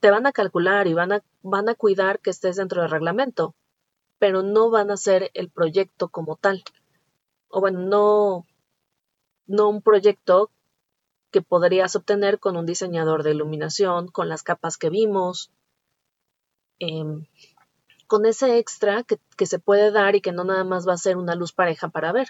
Te 0.00 0.10
van 0.10 0.26
a 0.26 0.32
calcular 0.32 0.86
y 0.86 0.94
van 0.94 1.12
a, 1.12 1.22
van 1.42 1.68
a 1.68 1.74
cuidar 1.74 2.18
que 2.20 2.30
estés 2.30 2.56
dentro 2.56 2.80
del 2.80 2.90
reglamento, 2.90 3.54
pero 4.18 4.42
no 4.42 4.70
van 4.70 4.90
a 4.90 4.94
hacer 4.94 5.30
el 5.34 5.50
proyecto 5.50 6.08
como 6.08 6.36
tal. 6.36 6.64
O 7.48 7.60
bueno, 7.60 7.80
no, 7.80 8.46
no 9.46 9.68
un 9.68 9.82
proyecto 9.82 10.50
que 11.30 11.42
podrías 11.42 11.94
obtener 11.94 12.40
con 12.40 12.56
un 12.56 12.64
diseñador 12.64 13.22
de 13.22 13.32
iluminación, 13.32 14.08
con 14.08 14.30
las 14.30 14.42
capas 14.42 14.78
que 14.78 14.88
vimos, 14.88 15.50
em, 16.78 17.26
con 18.06 18.24
ese 18.24 18.58
extra 18.58 19.02
que, 19.02 19.18
que, 19.36 19.46
se 19.46 19.58
puede 19.58 19.90
dar 19.90 20.16
y 20.16 20.22
que 20.22 20.32
no 20.32 20.44
nada 20.44 20.64
más 20.64 20.88
va 20.88 20.94
a 20.94 20.98
ser 20.98 21.16
una 21.16 21.34
luz 21.34 21.52
pareja 21.52 21.88
para 21.88 22.12
ver. 22.12 22.28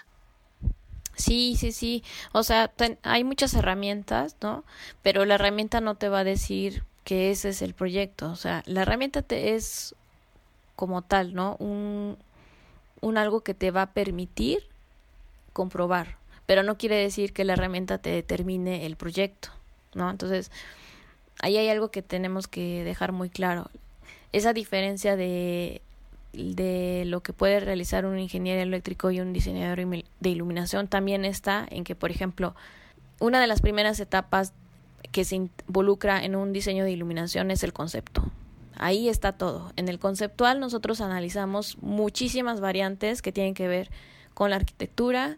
Sí, 1.15 1.55
sí, 1.57 1.71
sí. 1.71 2.03
O 2.31 2.43
sea, 2.43 2.71
hay 3.03 3.23
muchas 3.23 3.53
herramientas, 3.53 4.35
¿no? 4.41 4.63
Pero 5.01 5.25
la 5.25 5.35
herramienta 5.35 5.81
no 5.81 5.95
te 5.95 6.09
va 6.09 6.19
a 6.19 6.23
decir 6.23 6.83
que 7.03 7.31
ese 7.31 7.49
es 7.49 7.61
el 7.61 7.73
proyecto. 7.73 8.31
O 8.31 8.35
sea, 8.35 8.63
la 8.65 8.81
herramienta 8.81 9.21
te 9.21 9.55
es 9.55 9.95
como 10.75 11.01
tal, 11.01 11.33
¿no? 11.33 11.55
Un, 11.59 12.17
un 13.01 13.17
algo 13.17 13.41
que 13.41 13.53
te 13.53 13.71
va 13.71 13.83
a 13.83 13.93
permitir 13.93 14.63
comprobar. 15.53 16.17
Pero 16.45 16.63
no 16.63 16.77
quiere 16.77 16.95
decir 16.95 17.31
que 17.33 17.45
la 17.45 17.53
herramienta 17.53 17.99
te 17.99 18.09
determine 18.09 18.85
el 18.85 18.97
proyecto, 18.97 19.49
¿no? 19.93 20.09
Entonces, 20.09 20.51
ahí 21.41 21.57
hay 21.57 21.69
algo 21.69 21.89
que 21.91 22.01
tenemos 22.01 22.47
que 22.47 22.83
dejar 22.83 23.11
muy 23.11 23.29
claro. 23.29 23.69
Esa 24.31 24.51
diferencia 24.51 25.15
de 25.15 25.81
de 26.33 27.03
lo 27.05 27.21
que 27.21 27.31
puede 27.31 27.59
realizar 27.59 28.05
un 28.05 28.19
ingeniero 28.19 28.61
eléctrico 28.61 29.11
y 29.11 29.19
un 29.19 29.33
diseñador 29.33 30.03
de 30.19 30.29
iluminación 30.29 30.87
también 30.87 31.25
está 31.25 31.65
en 31.69 31.83
que, 31.83 31.95
por 31.95 32.11
ejemplo, 32.11 32.55
una 33.19 33.39
de 33.39 33.47
las 33.47 33.61
primeras 33.61 33.99
etapas 33.99 34.53
que 35.11 35.23
se 35.23 35.35
involucra 35.35 36.23
en 36.23 36.35
un 36.35 36.51
diseño 36.51 36.83
de 36.83 36.91
iluminación 36.91 37.51
es 37.51 37.63
el 37.63 37.71
concepto. 37.71 38.23
Ahí 38.75 39.07
está 39.07 39.33
todo. 39.33 39.71
En 39.75 39.87
el 39.87 39.99
conceptual 39.99 40.59
nosotros 40.59 41.01
analizamos 41.01 41.77
muchísimas 41.81 42.59
variantes 42.59 43.21
que 43.21 43.31
tienen 43.31 43.53
que 43.53 43.67
ver 43.67 43.91
con 44.33 44.49
la 44.49 44.55
arquitectura, 44.55 45.37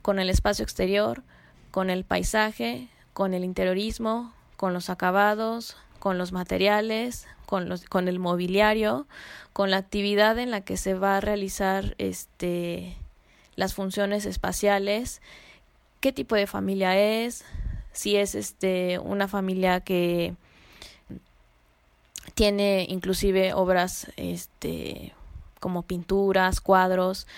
con 0.00 0.18
el 0.18 0.30
espacio 0.30 0.62
exterior, 0.62 1.22
con 1.70 1.90
el 1.90 2.04
paisaje, 2.04 2.88
con 3.12 3.34
el 3.34 3.44
interiorismo, 3.44 4.32
con 4.56 4.72
los 4.72 4.88
acabados, 4.88 5.76
con 6.02 6.18
los 6.18 6.32
materiales, 6.32 7.28
con, 7.46 7.68
los, 7.68 7.84
con 7.84 8.08
el 8.08 8.18
mobiliario, 8.18 9.06
con 9.52 9.70
la 9.70 9.76
actividad 9.76 10.36
en 10.40 10.50
la 10.50 10.62
que 10.62 10.76
se 10.76 10.94
va 10.94 11.16
a 11.16 11.20
realizar 11.20 11.94
este, 11.98 12.96
las 13.54 13.74
funciones 13.74 14.26
espaciales, 14.26 15.22
qué 16.00 16.10
tipo 16.10 16.34
de 16.34 16.48
familia 16.48 16.98
es, 16.98 17.44
si 17.92 18.16
es 18.16 18.34
este, 18.34 18.98
una 18.98 19.28
familia 19.28 19.78
que 19.78 20.34
tiene 22.34 22.84
inclusive 22.88 23.54
obras 23.54 24.10
este, 24.16 25.14
como 25.60 25.82
pinturas, 25.82 26.60
cuadros, 26.60 27.28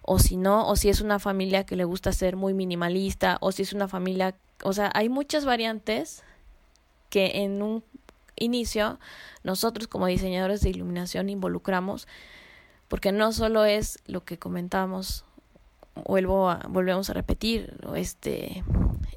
o 0.00 0.18
si 0.18 0.38
no, 0.38 0.66
o 0.66 0.76
si 0.76 0.88
es 0.88 1.02
una 1.02 1.18
familia 1.18 1.66
que 1.66 1.76
le 1.76 1.84
gusta 1.84 2.12
ser 2.12 2.36
muy 2.36 2.54
minimalista, 2.54 3.36
o 3.42 3.52
si 3.52 3.64
es 3.64 3.74
una 3.74 3.86
familia, 3.86 4.34
o 4.62 4.72
sea, 4.72 4.90
hay 4.94 5.10
muchas 5.10 5.44
variantes 5.44 6.22
que 7.10 7.42
en 7.42 7.60
un 7.60 7.84
inicio 8.40 8.98
nosotros 9.42 9.88
como 9.88 10.06
diseñadores 10.06 10.60
de 10.60 10.70
iluminación 10.70 11.28
involucramos 11.28 12.08
porque 12.88 13.12
no 13.12 13.32
solo 13.32 13.64
es 13.64 13.98
lo 14.06 14.24
que 14.24 14.38
comentamos 14.38 15.24
vuelvo 15.94 16.50
a, 16.50 16.66
volvemos 16.68 17.10
a 17.10 17.12
repetir 17.12 17.78
este 17.96 18.62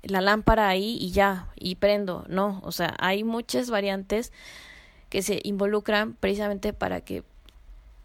la 0.04 0.22
lámpara 0.22 0.68
ahí 0.68 0.98
y 1.00 1.12
ya 1.12 1.48
y 1.56 1.76
prendo 1.76 2.26
no 2.28 2.60
o 2.64 2.72
sea 2.72 2.96
hay 3.00 3.24
muchas 3.24 3.70
variantes 3.70 4.32
que 5.10 5.22
se 5.22 5.42
involucran 5.44 6.14
precisamente 6.14 6.74
para 6.74 7.02
que 7.02 7.24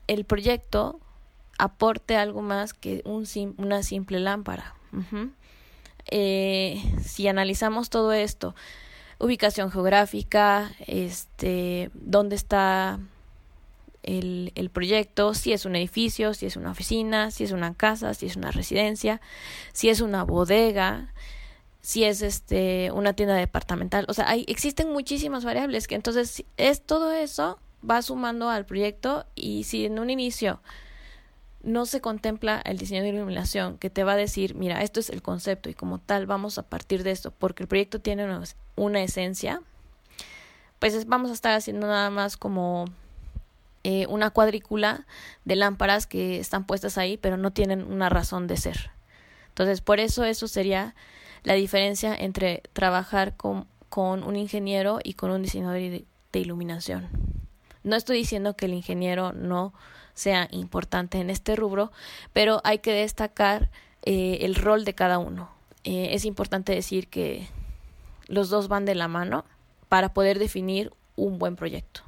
el 0.09 0.25
proyecto 0.25 1.01
aporte 1.59 2.17
algo 2.17 2.43
más 2.43 2.75
que 2.75 3.03
un 3.05 3.27
una 3.57 3.83
simple 3.83 4.21
lámpara. 4.21 4.75
Eh, 6.09 6.83
si 7.03 7.29
analizamos 7.29 7.91
todo 7.91 8.13
esto 8.13 8.55
ubicación 9.19 9.71
geográfica, 9.71 10.73
este, 10.87 11.91
dónde 11.95 12.37
está 12.37 12.99
el, 14.03 14.53
el, 14.55 14.71
proyecto, 14.71 15.35
si 15.35 15.53
es 15.53 15.65
un 15.65 15.77
edificio, 15.77 16.35
si 16.35 16.47
es 16.47 16.57
una 16.57 16.71
oficina, 16.71 17.31
si 17.31 17.45
es 17.45 17.53
una 17.53 17.75
casa, 17.75 18.15
si 18.15 18.27
es 18.27 18.37
una 18.37 18.51
residencia, 18.51 19.21
si 19.73 19.89
es 19.89 20.01
una 20.01 20.23
bodega, 20.23 21.13
si 21.81 22.05
es 22.05 22.23
este 22.23 22.91
una 22.93 23.13
tienda 23.13 23.35
departamental, 23.35 24.07
o 24.09 24.15
sea, 24.15 24.29
hay, 24.29 24.45
existen 24.49 24.93
muchísimas 24.93 25.45
variables 25.45 25.87
que 25.87 25.95
entonces 25.95 26.45
es 26.57 26.83
todo 26.83 27.13
eso 27.13 27.59
va 27.89 28.03
sumando 28.03 28.51
al 28.51 28.67
proyecto 28.67 29.25
y 29.35 29.65
si 29.65 29.87
en 29.87 29.99
un 29.99 30.11
inicio 30.11 30.61
no 31.67 31.85
se 31.85 32.01
contempla 32.01 32.63
el 32.65 32.79
diseño 32.79 33.03
de 33.03 33.09
iluminación 33.09 33.77
que 33.77 33.91
te 33.91 34.05
va 34.05 34.13
a 34.13 34.17
decir, 34.17 34.55
mira, 34.55 34.83
esto 34.83 35.01
es 35.01 35.11
el 35.11 35.21
concepto 35.21 35.69
y 35.69 35.75
como 35.75 35.99
tal 35.99 36.25
vamos 36.25 36.59
a 36.59 36.63
partir 36.63 37.03
de 37.03 37.11
esto, 37.11 37.33
porque 37.33 37.65
el 37.65 37.69
proyecto 37.69 38.01
tiene 38.01 38.41
una, 38.77 39.03
esencia, 39.03 39.61
pues 40.79 41.07
vamos 41.07 41.31
a 41.31 41.35
estar 41.35 41.55
haciendo 41.55 41.89
nada 41.89 42.09
más 42.09 42.37
como 42.37 42.85
eh, 43.83 44.07
una 44.07 44.31
cuadrícula 44.31 45.07
de 45.45 45.57
lámparas 45.57 46.07
que 46.07 46.39
están 46.39 46.65
puestas 46.65 46.99
ahí, 46.99 47.17
pero 47.17 47.37
no 47.37 47.51
tienen 47.51 47.83
una 47.83 48.09
razón 48.09 48.47
de 48.47 48.57
ser. 48.57 48.93
Entonces, 49.49 49.81
por 49.81 49.99
eso 49.99 50.25
eso 50.25 50.47
sería 50.47 50.95
la 51.43 51.55
diferencia 51.55 52.15
entre 52.15 52.63
trabajar 52.75 53.37
con, 53.37 53.67
con 53.89 54.23
un 54.23 54.37
ingeniero 54.37 55.01
y 55.03 55.15
con 55.15 55.33
un 55.33 55.43
diseñador 55.43 55.79
de 55.79 56.05
iluminación. 56.33 57.09
No 57.83 57.97
estoy 57.97 58.19
diciendo 58.19 58.55
que 58.55 58.67
el 58.67 58.75
ingeniero 58.75 59.33
no 59.33 59.73
sea 60.17 60.49
importante 60.51 61.19
en 61.19 61.31
este 61.31 61.55
rubro, 61.55 61.93
pero 62.33 62.61
hay 62.65 62.79
que 62.81 62.93
destacar 62.93 63.71
eh, 64.03 64.39
el 64.41 64.57
rol 64.57 64.85
de 64.85 64.95
cada 64.95 65.19
uno. 65.19 65.51
Eh, 65.85 66.09
es 66.13 66.25
importante 66.25 66.75
decir 66.75 67.07
que 67.09 67.47
los 68.27 68.49
dos 68.49 68.67
van 68.67 68.85
de 68.87 68.97
la 68.97 69.07
mano 69.07 69.45
para 69.89 70.13
poder 70.13 70.41
definir 70.41 70.93
un 71.15 71.39
buen 71.39 71.55
proyecto. 71.55 72.01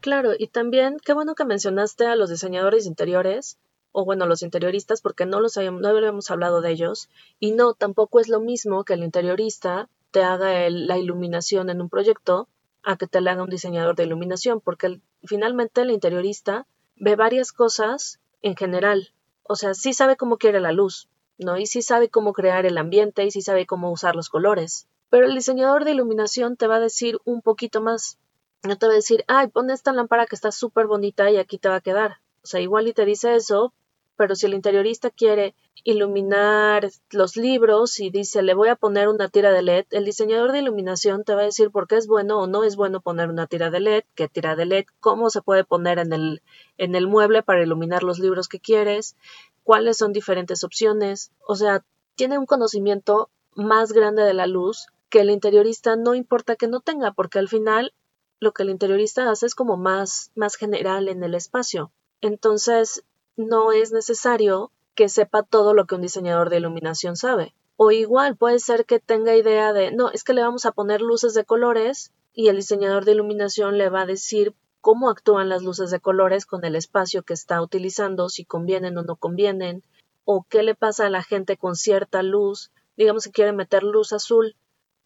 Claro, 0.00 0.32
y 0.38 0.46
también 0.46 0.98
qué 1.04 1.14
bueno 1.14 1.34
que 1.34 1.44
mencionaste 1.44 2.06
a 2.06 2.14
los 2.14 2.30
diseñadores 2.30 2.86
interiores 2.86 3.58
o 3.98 4.04
bueno, 4.04 4.26
los 4.26 4.42
interioristas, 4.42 5.00
porque 5.00 5.24
no 5.24 5.40
los 5.40 5.56
no 5.56 5.88
habíamos 5.88 6.30
hablado 6.30 6.60
de 6.60 6.70
ellos, 6.70 7.08
y 7.40 7.52
no, 7.52 7.72
tampoco 7.72 8.20
es 8.20 8.28
lo 8.28 8.40
mismo 8.40 8.84
que 8.84 8.92
el 8.92 9.02
interiorista 9.02 9.88
te 10.10 10.22
haga 10.22 10.68
la 10.68 10.98
iluminación 10.98 11.70
en 11.70 11.80
un 11.80 11.88
proyecto 11.88 12.46
a 12.82 12.98
que 12.98 13.06
te 13.06 13.22
le 13.22 13.30
haga 13.30 13.42
un 13.42 13.48
diseñador 13.48 13.96
de 13.96 14.04
iluminación, 14.04 14.60
porque 14.60 15.00
finalmente 15.24 15.80
el 15.80 15.90
interiorista 15.90 16.66
ve 16.96 17.16
varias 17.16 17.52
cosas 17.52 18.20
en 18.42 18.56
general, 18.56 19.12
o 19.42 19.56
sea, 19.56 19.74
sí 19.74 19.92
sabe 19.92 20.16
cómo 20.16 20.38
quiere 20.38 20.60
la 20.60 20.72
luz, 20.72 21.08
¿no? 21.38 21.56
Y 21.56 21.66
sí 21.66 21.82
sabe 21.82 22.08
cómo 22.08 22.32
crear 22.32 22.66
el 22.66 22.78
ambiente 22.78 23.24
y 23.24 23.30
sí 23.30 23.42
sabe 23.42 23.66
cómo 23.66 23.92
usar 23.92 24.16
los 24.16 24.28
colores. 24.28 24.88
Pero 25.08 25.26
el 25.26 25.34
diseñador 25.34 25.84
de 25.84 25.92
iluminación 25.92 26.56
te 26.56 26.66
va 26.66 26.76
a 26.76 26.80
decir 26.80 27.18
un 27.24 27.42
poquito 27.42 27.80
más. 27.80 28.18
No 28.64 28.76
te 28.76 28.86
va 28.86 28.92
a 28.92 28.96
decir, 28.96 29.24
ay, 29.28 29.48
pon 29.48 29.70
esta 29.70 29.92
lámpara 29.92 30.26
que 30.26 30.34
está 30.34 30.50
súper 30.50 30.86
bonita 30.86 31.30
y 31.30 31.36
aquí 31.36 31.58
te 31.58 31.68
va 31.68 31.76
a 31.76 31.80
quedar. 31.80 32.16
O 32.42 32.46
sea, 32.46 32.60
igual 32.60 32.88
y 32.88 32.92
te 32.92 33.04
dice 33.04 33.36
eso, 33.36 33.72
pero 34.16 34.34
si 34.34 34.46
el 34.46 34.54
interiorista 34.54 35.10
quiere 35.10 35.54
iluminar 35.84 36.88
los 37.10 37.36
libros 37.36 38.00
y 38.00 38.10
dice 38.10 38.42
le 38.42 38.54
voy 38.54 38.68
a 38.68 38.76
poner 38.76 39.08
una 39.08 39.28
tira 39.28 39.52
de 39.52 39.62
LED, 39.62 39.86
el 39.90 40.04
diseñador 40.04 40.52
de 40.52 40.58
iluminación 40.58 41.24
te 41.24 41.34
va 41.34 41.42
a 41.42 41.44
decir 41.44 41.70
por 41.70 41.86
qué 41.86 41.96
es 41.96 42.06
bueno 42.06 42.40
o 42.40 42.46
no 42.46 42.64
es 42.64 42.76
bueno 42.76 43.00
poner 43.00 43.28
una 43.28 43.46
tira 43.46 43.70
de 43.70 43.80
LED, 43.80 44.04
qué 44.14 44.28
tira 44.28 44.56
de 44.56 44.66
LED, 44.66 44.86
cómo 45.00 45.30
se 45.30 45.42
puede 45.42 45.64
poner 45.64 45.98
en 45.98 46.12
el, 46.12 46.42
en 46.78 46.94
el 46.94 47.06
mueble 47.06 47.42
para 47.42 47.62
iluminar 47.62 48.02
los 48.02 48.18
libros 48.18 48.48
que 48.48 48.60
quieres, 48.60 49.16
cuáles 49.62 49.98
son 49.98 50.12
diferentes 50.12 50.64
opciones. 50.64 51.30
O 51.46 51.54
sea, 51.54 51.84
tiene 52.14 52.38
un 52.38 52.46
conocimiento 52.46 53.30
más 53.54 53.92
grande 53.92 54.22
de 54.22 54.34
la 54.34 54.46
luz 54.46 54.86
que 55.08 55.20
el 55.20 55.30
interiorista 55.30 55.96
no 55.96 56.14
importa 56.14 56.56
que 56.56 56.68
no 56.68 56.80
tenga, 56.80 57.12
porque 57.12 57.38
al 57.38 57.48
final 57.48 57.92
lo 58.40 58.52
que 58.52 58.62
el 58.62 58.70
interiorista 58.70 59.30
hace 59.30 59.46
es 59.46 59.54
como 59.54 59.76
más, 59.76 60.30
más 60.34 60.56
general 60.56 61.08
en 61.08 61.22
el 61.22 61.34
espacio. 61.34 61.90
Entonces, 62.20 63.04
no 63.36 63.72
es 63.72 63.92
necesario 63.92 64.70
que 64.94 65.08
sepa 65.08 65.42
todo 65.42 65.74
lo 65.74 65.84
que 65.84 65.94
un 65.94 66.00
diseñador 66.00 66.50
de 66.50 66.56
iluminación 66.56 67.16
sabe. 67.16 67.54
O 67.76 67.90
igual 67.90 68.36
puede 68.36 68.58
ser 68.58 68.86
que 68.86 68.98
tenga 68.98 69.36
idea 69.36 69.74
de, 69.74 69.92
no, 69.92 70.10
es 70.10 70.24
que 70.24 70.32
le 70.32 70.42
vamos 70.42 70.64
a 70.64 70.72
poner 70.72 71.02
luces 71.02 71.34
de 71.34 71.44
colores 71.44 72.12
y 72.32 72.48
el 72.48 72.56
diseñador 72.56 73.04
de 73.04 73.12
iluminación 73.12 73.76
le 73.76 73.90
va 73.90 74.02
a 74.02 74.06
decir 74.06 74.54
cómo 74.80 75.10
actúan 75.10 75.50
las 75.50 75.62
luces 75.62 75.90
de 75.90 76.00
colores 76.00 76.46
con 76.46 76.64
el 76.64 76.76
espacio 76.76 77.22
que 77.22 77.34
está 77.34 77.60
utilizando, 77.60 78.30
si 78.30 78.44
convienen 78.44 78.96
o 78.96 79.02
no 79.02 79.16
convienen, 79.16 79.82
o 80.24 80.46
qué 80.48 80.62
le 80.62 80.74
pasa 80.74 81.06
a 81.06 81.10
la 81.10 81.22
gente 81.22 81.58
con 81.58 81.76
cierta 81.76 82.22
luz, 82.22 82.70
digamos 82.96 83.24
que 83.24 83.32
quiere 83.32 83.52
meter 83.52 83.82
luz 83.82 84.12
azul, 84.12 84.56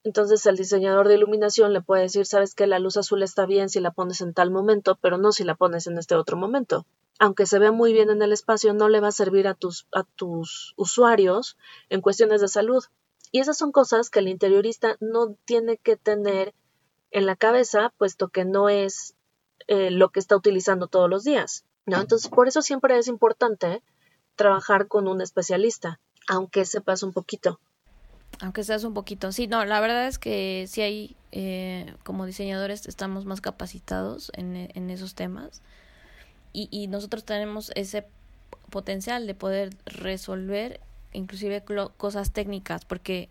entonces 0.05 0.47
el 0.47 0.57
diseñador 0.57 1.09
de 1.09 1.15
iluminación 1.17 1.73
le 1.73 1.81
puede 1.81 2.03
decir, 2.03 2.27
sabes 2.27 2.55
que 2.55 2.67
la 2.67 2.79
luz 2.79 2.97
azul 2.97 3.23
está 3.23 3.47
bien 3.47 3.69
si 3.69 3.81
la 3.81 3.91
pones 3.91 4.21
en 4.21 4.35
tal 4.35 4.51
momento, 4.51 4.97
pero 5.01 5.19
no 5.19 5.33
si 5.33 5.45
la 5.45 5.57
pones 5.57 5.87
en 5.87 5.99
este 5.99 6.15
otro 6.15 6.37
momento 6.37 6.87
aunque 7.21 7.45
se 7.45 7.59
vea 7.59 7.71
muy 7.71 7.93
bien 7.93 8.09
en 8.09 8.23
el 8.23 8.33
espacio, 8.33 8.73
no 8.73 8.89
le 8.89 8.99
va 8.99 9.09
a 9.09 9.13
servir 9.13 9.47
a 9.47 9.53
tus, 9.55 9.87
a 9.93 10.05
tus 10.05 10.73
usuarios 10.77 11.59
en 11.91 12.01
cuestiones 12.01 12.41
de 12.41 12.49
salud. 12.49 12.83
Y 13.31 13.41
esas 13.41 13.59
son 13.59 13.73
cosas 13.73 14.09
que 14.09 14.21
el 14.21 14.29
interiorista 14.29 14.97
no 15.01 15.37
tiene 15.45 15.77
que 15.77 15.97
tener 15.97 16.55
en 17.11 17.27
la 17.27 17.37
cabeza, 17.37 17.93
puesto 17.99 18.29
que 18.29 18.47
no 18.47 18.71
es 18.71 19.15
eh, 19.69 19.91
lo 19.91 20.09
que 20.09 20.19
está 20.19 20.35
utilizando 20.35 20.87
todos 20.87 21.11
los 21.11 21.23
días. 21.23 21.67
¿no? 21.85 22.01
Entonces, 22.01 22.31
por 22.31 22.49
eso 22.49 22.63
siempre 22.63 22.97
es 22.97 23.07
importante 23.07 23.83
trabajar 24.35 24.89
con 24.89 25.07
un 25.07 25.21
especialista, 25.21 26.01
aunque 26.27 26.65
sepas 26.65 27.03
un 27.03 27.13
poquito. 27.13 27.61
Aunque 28.41 28.65
seas 28.65 28.83
un 28.85 28.95
poquito. 28.95 29.31
Sí, 29.31 29.47
no, 29.47 29.67
la 29.67 29.81
verdad 29.81 30.07
es 30.07 30.19
que 30.19 30.65
sí 30.69 30.81
hay, 30.81 31.17
eh, 31.33 31.95
como 32.03 32.25
diseñadores, 32.25 32.87
estamos 32.87 33.27
más 33.27 33.43
capacitados 33.43 34.33
en, 34.35 34.71
en 34.75 34.89
esos 34.89 35.15
temas 35.15 35.61
y, 36.53 36.69
y 36.71 36.87
nosotros 36.89 37.25
tenemos 37.25 37.73
ese 37.75 38.07
potencial 38.71 39.27
de 39.27 39.35
poder 39.35 39.71
resolver 39.85 40.81
inclusive 41.13 41.65
cosas 41.97 42.33
técnicas 42.33 42.85
porque 42.85 43.29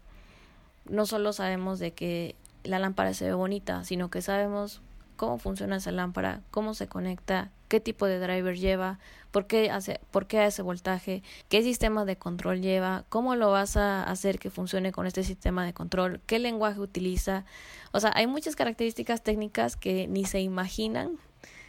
no 0.86 1.06
solo 1.06 1.34
sabemos 1.34 1.80
de 1.80 1.92
que 1.92 2.36
la 2.64 2.80
lámpara 2.80 3.14
se 3.14 3.26
ve 3.26 3.34
bonita, 3.34 3.84
sino 3.84 4.10
que 4.10 4.22
sabemos 4.22 4.82
cómo 5.16 5.38
funciona 5.38 5.78
esa 5.78 5.92
lámpara, 5.92 6.42
cómo 6.52 6.74
se 6.74 6.88
conecta, 6.88 7.52
qué 7.68 7.80
tipo 7.80 8.06
de 8.06 8.20
driver 8.20 8.58
lleva, 8.58 9.00
por 9.32 9.48
qué 9.48 9.70
hace, 9.70 10.00
por 10.12 10.28
qué 10.28 10.42
hace 10.42 10.62
voltaje, 10.62 11.24
qué 11.50 11.62
sistema 11.62 12.06
de 12.06 12.18
control 12.18 12.62
lleva, 12.62 13.06
cómo 13.10 13.36
lo 13.36 13.52
vas 13.52 13.78
a 13.78 14.04
hacer 14.04 14.40
que 14.40 14.50
funcione 14.50 14.92
con 14.92 15.06
este 15.08 15.24
sistema 15.24 15.66
de 15.66 15.74
control, 15.74 16.22
qué 16.26 16.40
lenguaje 16.40 16.80
utiliza. 16.80 17.46
O 17.92 18.00
sea, 18.00 18.12
hay 18.16 18.28
muchas 18.28 18.56
características 18.56 19.22
técnicas 19.22 19.76
que 19.76 20.08
ni 20.08 20.26
se 20.26 20.42
imaginan 20.42 21.18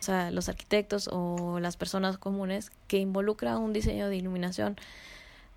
o 0.01 0.03
sea, 0.03 0.31
los 0.31 0.49
arquitectos 0.49 1.09
o 1.13 1.61
las 1.61 1.77
personas 1.77 2.17
comunes 2.19 2.73
que 2.89 2.99
involucra 2.99 3.59
un 3.59 3.73
diseño 3.73 4.09
de 4.09 4.17
iluminación. 4.17 4.77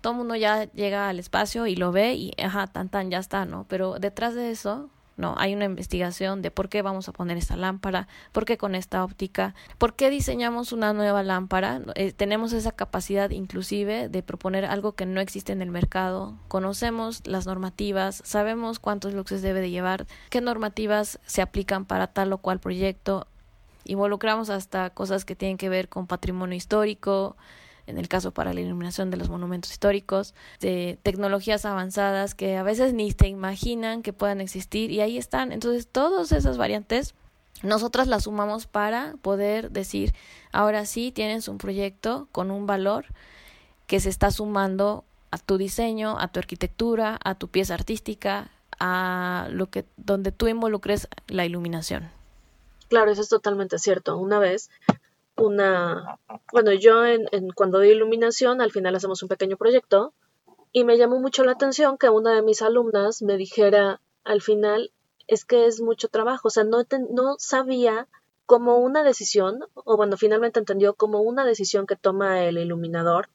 Todo 0.02 0.12
el 0.12 0.18
mundo 0.18 0.36
ya 0.36 0.64
llega 0.72 1.08
al 1.08 1.18
espacio 1.18 1.66
y 1.66 1.76
lo 1.76 1.90
ve 1.90 2.14
y, 2.14 2.32
ajá, 2.42 2.66
tan 2.66 2.90
tan, 2.90 3.10
ya 3.10 3.18
está, 3.18 3.46
¿no? 3.46 3.64
Pero 3.68 3.98
detrás 3.98 4.34
de 4.34 4.50
eso, 4.50 4.90
no, 5.16 5.34
hay 5.38 5.54
una 5.54 5.64
investigación 5.64 6.42
de 6.42 6.50
por 6.50 6.68
qué 6.68 6.82
vamos 6.82 7.08
a 7.08 7.12
poner 7.12 7.38
esta 7.38 7.56
lámpara, 7.56 8.08
por 8.32 8.44
qué 8.44 8.58
con 8.58 8.74
esta 8.74 9.04
óptica, 9.04 9.54
por 9.78 9.94
qué 9.94 10.10
diseñamos 10.10 10.72
una 10.72 10.92
nueva 10.92 11.22
lámpara. 11.22 11.80
Eh, 11.94 12.12
tenemos 12.12 12.52
esa 12.52 12.72
capacidad 12.72 13.30
inclusive 13.30 14.08
de 14.08 14.22
proponer 14.22 14.64
algo 14.64 14.92
que 14.92 15.06
no 15.06 15.20
existe 15.20 15.52
en 15.52 15.62
el 15.62 15.70
mercado. 15.70 16.34
Conocemos 16.48 17.22
las 17.26 17.46
normativas, 17.46 18.22
sabemos 18.24 18.78
cuántos 18.78 19.14
luxes 19.14 19.40
debe 19.40 19.60
de 19.60 19.70
llevar, 19.70 20.06
qué 20.30 20.40
normativas 20.40 21.20
se 21.24 21.42
aplican 21.42 21.84
para 21.84 22.08
tal 22.08 22.32
o 22.32 22.38
cual 22.38 22.58
proyecto 22.58 23.28
involucramos 23.84 24.50
hasta 24.50 24.90
cosas 24.90 25.24
que 25.24 25.36
tienen 25.36 25.56
que 25.56 25.68
ver 25.68 25.88
con 25.88 26.06
patrimonio 26.06 26.56
histórico, 26.56 27.36
en 27.86 27.98
el 27.98 28.08
caso 28.08 28.32
para 28.32 28.54
la 28.54 28.60
iluminación 28.60 29.10
de 29.10 29.16
los 29.16 29.28
monumentos 29.28 29.70
históricos, 29.70 30.34
de 30.60 30.98
tecnologías 31.02 31.64
avanzadas 31.64 32.34
que 32.34 32.56
a 32.56 32.62
veces 32.62 32.94
ni 32.94 33.12
te 33.12 33.28
imaginan 33.28 34.02
que 34.02 34.12
puedan 34.12 34.40
existir 34.40 34.90
y 34.90 35.00
ahí 35.00 35.18
están. 35.18 35.52
Entonces, 35.52 35.86
todas 35.86 36.32
esas 36.32 36.56
variantes 36.56 37.14
nosotras 37.62 38.08
las 38.08 38.24
sumamos 38.24 38.66
para 38.66 39.14
poder 39.22 39.70
decir, 39.70 40.12
ahora 40.52 40.86
sí 40.86 41.12
tienes 41.12 41.48
un 41.48 41.58
proyecto 41.58 42.28
con 42.32 42.50
un 42.50 42.66
valor 42.66 43.06
que 43.86 44.00
se 44.00 44.08
está 44.08 44.30
sumando 44.30 45.04
a 45.30 45.38
tu 45.38 45.58
diseño, 45.58 46.18
a 46.18 46.28
tu 46.28 46.40
arquitectura, 46.40 47.18
a 47.22 47.34
tu 47.34 47.48
pieza 47.48 47.74
artística, 47.74 48.50
a 48.78 49.48
lo 49.50 49.70
que 49.70 49.84
donde 49.96 50.32
tú 50.32 50.48
involucres 50.48 51.08
la 51.28 51.44
iluminación. 51.44 52.10
Claro, 52.94 53.10
eso 53.10 53.22
es 53.22 53.28
totalmente 53.28 53.76
cierto. 53.80 54.16
Una 54.16 54.38
vez, 54.38 54.70
una, 55.36 56.20
bueno, 56.52 56.72
yo 56.72 57.04
en, 57.04 57.26
cuando 57.56 57.78
doy 57.78 57.90
iluminación, 57.90 58.60
al 58.60 58.70
final 58.70 58.94
hacemos 58.94 59.20
un 59.20 59.28
pequeño 59.28 59.56
proyecto 59.56 60.14
y 60.70 60.84
me 60.84 60.96
llamó 60.96 61.18
mucho 61.18 61.42
la 61.42 61.50
atención 61.50 61.98
que 61.98 62.08
una 62.08 62.36
de 62.36 62.42
mis 62.42 62.62
alumnas 62.62 63.20
me 63.20 63.36
dijera 63.36 64.00
al 64.22 64.42
final, 64.42 64.92
es 65.26 65.44
que 65.44 65.66
es 65.66 65.80
mucho 65.80 66.06
trabajo, 66.06 66.46
o 66.46 66.50
sea, 66.52 66.62
no, 66.62 66.84
no 67.10 67.34
sabía 67.36 68.06
como 68.46 68.78
una 68.78 69.02
decisión, 69.02 69.64
o 69.74 69.96
bueno, 69.96 70.16
finalmente 70.16 70.60
entendió 70.60 70.94
como 70.94 71.20
una 71.20 71.44
decisión 71.44 71.88
que 71.88 71.96
toma 71.96 72.44
el 72.44 72.58
iluminador, 72.58 73.28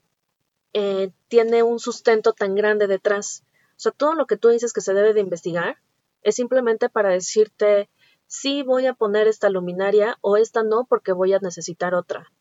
eh, 0.71 1.11
tiene 1.27 1.63
un 1.63 1.79
sustento 1.79 2.31
tan 2.31 2.55
grande 2.55 2.87
detrás. 2.87 3.43
O 3.71 3.79
sea, 3.81 3.91
todo 3.91 4.13
lo 4.13 4.25
que 4.25 4.37
tú 4.37 4.47
dices 4.47 4.71
que 4.71 4.79
se 4.79 4.93
debe 4.93 5.13
de 5.13 5.19
investigar 5.19 5.79
es 6.23 6.35
simplemente 6.35 6.87
para 6.87 7.09
decirte, 7.09 7.89
sí 8.29 8.61
voy 8.61 8.85
a 8.85 8.93
poner 8.93 9.27
esta 9.27 9.49
luminaria 9.49 10.19
o 10.21 10.37
esta 10.37 10.61
no 10.63 10.85
porque 10.85 11.11
voy 11.13 11.33
a 11.33 11.39
necesitar 11.39 11.95
otra. 11.95 12.31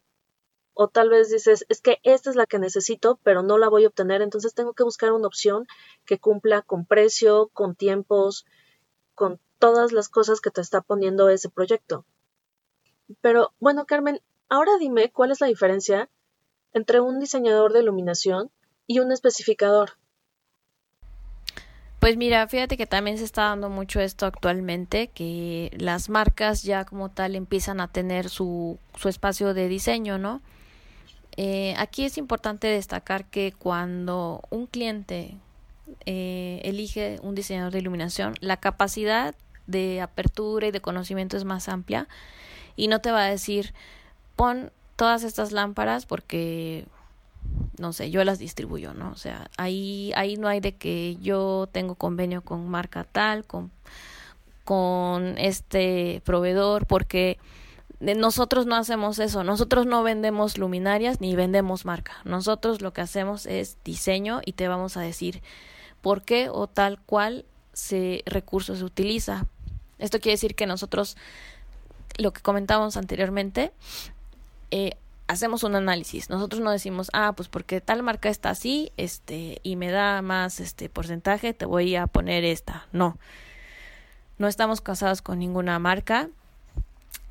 O 0.74 0.88
tal 0.88 1.08
vez 1.08 1.30
dices, 1.30 1.64
es 1.68 1.80
que 1.80 1.98
esta 2.04 2.30
es 2.30 2.36
la 2.36 2.46
que 2.46 2.58
necesito, 2.58 3.18
pero 3.24 3.42
no 3.42 3.56
la 3.58 3.68
voy 3.68 3.84
a 3.84 3.88
obtener, 3.88 4.20
entonces 4.20 4.54
tengo 4.54 4.74
que 4.74 4.84
buscar 4.84 5.12
una 5.12 5.26
opción 5.26 5.66
que 6.04 6.18
cumpla 6.18 6.62
con 6.62 6.84
precio, 6.84 7.48
con 7.54 7.74
tiempos, 7.74 8.44
con 9.14 9.40
todas 9.58 9.90
las 9.90 10.08
cosas 10.08 10.40
que 10.40 10.50
te 10.50 10.60
está 10.60 10.82
poniendo 10.82 11.30
ese 11.30 11.48
proyecto. 11.48 12.04
Pero 13.22 13.54
bueno, 13.58 13.86
Carmen, 13.86 14.20
ahora 14.48 14.72
dime 14.78 15.10
cuál 15.10 15.32
es 15.32 15.40
la 15.40 15.46
diferencia 15.46 16.10
entre 16.74 17.00
un 17.00 17.18
diseñador 17.18 17.72
de 17.72 17.80
iluminación 17.80 18.52
y 18.86 19.00
un 19.00 19.10
especificador. 19.10 19.97
Pues 22.08 22.16
mira, 22.16 22.48
fíjate 22.48 22.78
que 22.78 22.86
también 22.86 23.18
se 23.18 23.24
está 23.24 23.42
dando 23.42 23.68
mucho 23.68 24.00
esto 24.00 24.24
actualmente, 24.24 25.08
que 25.08 25.70
las 25.76 26.08
marcas 26.08 26.62
ya 26.62 26.86
como 26.86 27.10
tal 27.10 27.36
empiezan 27.36 27.82
a 27.82 27.88
tener 27.88 28.30
su, 28.30 28.78
su 28.96 29.10
espacio 29.10 29.52
de 29.52 29.68
diseño, 29.68 30.16
¿no? 30.16 30.40
Eh, 31.36 31.74
aquí 31.76 32.06
es 32.06 32.16
importante 32.16 32.66
destacar 32.66 33.26
que 33.26 33.52
cuando 33.52 34.40
un 34.48 34.66
cliente 34.66 35.34
eh, 36.06 36.62
elige 36.64 37.18
un 37.20 37.34
diseñador 37.34 37.74
de 37.74 37.80
iluminación, 37.80 38.36
la 38.40 38.56
capacidad 38.56 39.34
de 39.66 40.00
apertura 40.00 40.68
y 40.68 40.70
de 40.70 40.80
conocimiento 40.80 41.36
es 41.36 41.44
más 41.44 41.68
amplia 41.68 42.08
y 42.74 42.88
no 42.88 43.02
te 43.02 43.10
va 43.10 43.24
a 43.24 43.28
decir 43.28 43.74
pon 44.34 44.72
todas 44.96 45.24
estas 45.24 45.52
lámparas 45.52 46.06
porque 46.06 46.86
no 47.78 47.92
sé, 47.92 48.10
yo 48.10 48.24
las 48.24 48.38
distribuyo, 48.38 48.94
¿no? 48.94 49.10
O 49.10 49.16
sea, 49.16 49.50
ahí, 49.56 50.12
ahí 50.16 50.36
no 50.36 50.48
hay 50.48 50.60
de 50.60 50.74
que 50.74 51.16
yo 51.20 51.68
tengo 51.70 51.94
convenio 51.94 52.42
con 52.42 52.68
marca 52.68 53.04
tal, 53.04 53.44
con, 53.44 53.70
con 54.64 55.38
este 55.38 56.22
proveedor, 56.24 56.86
porque 56.86 57.38
nosotros 58.00 58.66
no 58.66 58.76
hacemos 58.76 59.18
eso, 59.18 59.42
nosotros 59.42 59.86
no 59.86 60.02
vendemos 60.02 60.56
luminarias 60.56 61.20
ni 61.20 61.34
vendemos 61.34 61.84
marca. 61.84 62.12
Nosotros 62.24 62.80
lo 62.80 62.92
que 62.92 63.00
hacemos 63.00 63.46
es 63.46 63.76
diseño 63.84 64.40
y 64.44 64.52
te 64.52 64.68
vamos 64.68 64.96
a 64.96 65.00
decir 65.00 65.42
por 66.00 66.22
qué 66.22 66.48
o 66.48 66.68
tal 66.68 67.00
cual 67.00 67.44
se 67.72 68.22
recurso 68.26 68.76
se 68.76 68.84
utiliza. 68.84 69.46
Esto 69.98 70.20
quiere 70.20 70.34
decir 70.34 70.54
que 70.54 70.66
nosotros, 70.66 71.16
lo 72.18 72.32
que 72.32 72.40
comentábamos 72.40 72.96
anteriormente, 72.96 73.72
eh, 74.70 74.92
hacemos 75.28 75.62
un 75.62 75.76
análisis. 75.76 76.30
Nosotros 76.30 76.60
no 76.60 76.72
decimos, 76.72 77.10
ah, 77.12 77.32
pues 77.36 77.48
porque 77.48 77.80
tal 77.80 78.02
marca 78.02 78.28
está 78.28 78.50
así, 78.50 78.90
este, 78.96 79.60
y 79.62 79.76
me 79.76 79.90
da 79.90 80.20
más 80.22 80.58
este 80.58 80.88
porcentaje, 80.88 81.54
te 81.54 81.66
voy 81.66 81.94
a 81.94 82.06
poner 82.06 82.44
esta. 82.44 82.86
No. 82.92 83.16
No 84.38 84.48
estamos 84.48 84.80
casados 84.80 85.22
con 85.22 85.38
ninguna 85.38 85.78
marca 85.78 86.28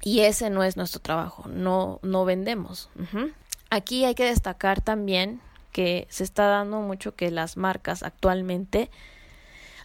y 0.02 0.22
ese 0.22 0.50
no 0.50 0.64
es 0.64 0.78
nuestro 0.78 1.02
trabajo. 1.02 1.48
No, 1.50 2.00
no 2.04 2.24
vendemos. 2.24 2.90
Aquí 3.70 4.06
hay 4.06 4.16
que 4.16 4.26
destacar 4.26 4.82
también 4.82 5.42
que 5.72 6.08
se 6.10 6.24
está 6.24 6.48
dando 6.48 6.80
mucho 6.82 7.16
que 7.16 7.32
las 7.32 7.58
marcas 7.58 8.04
actualmente, 8.04 8.90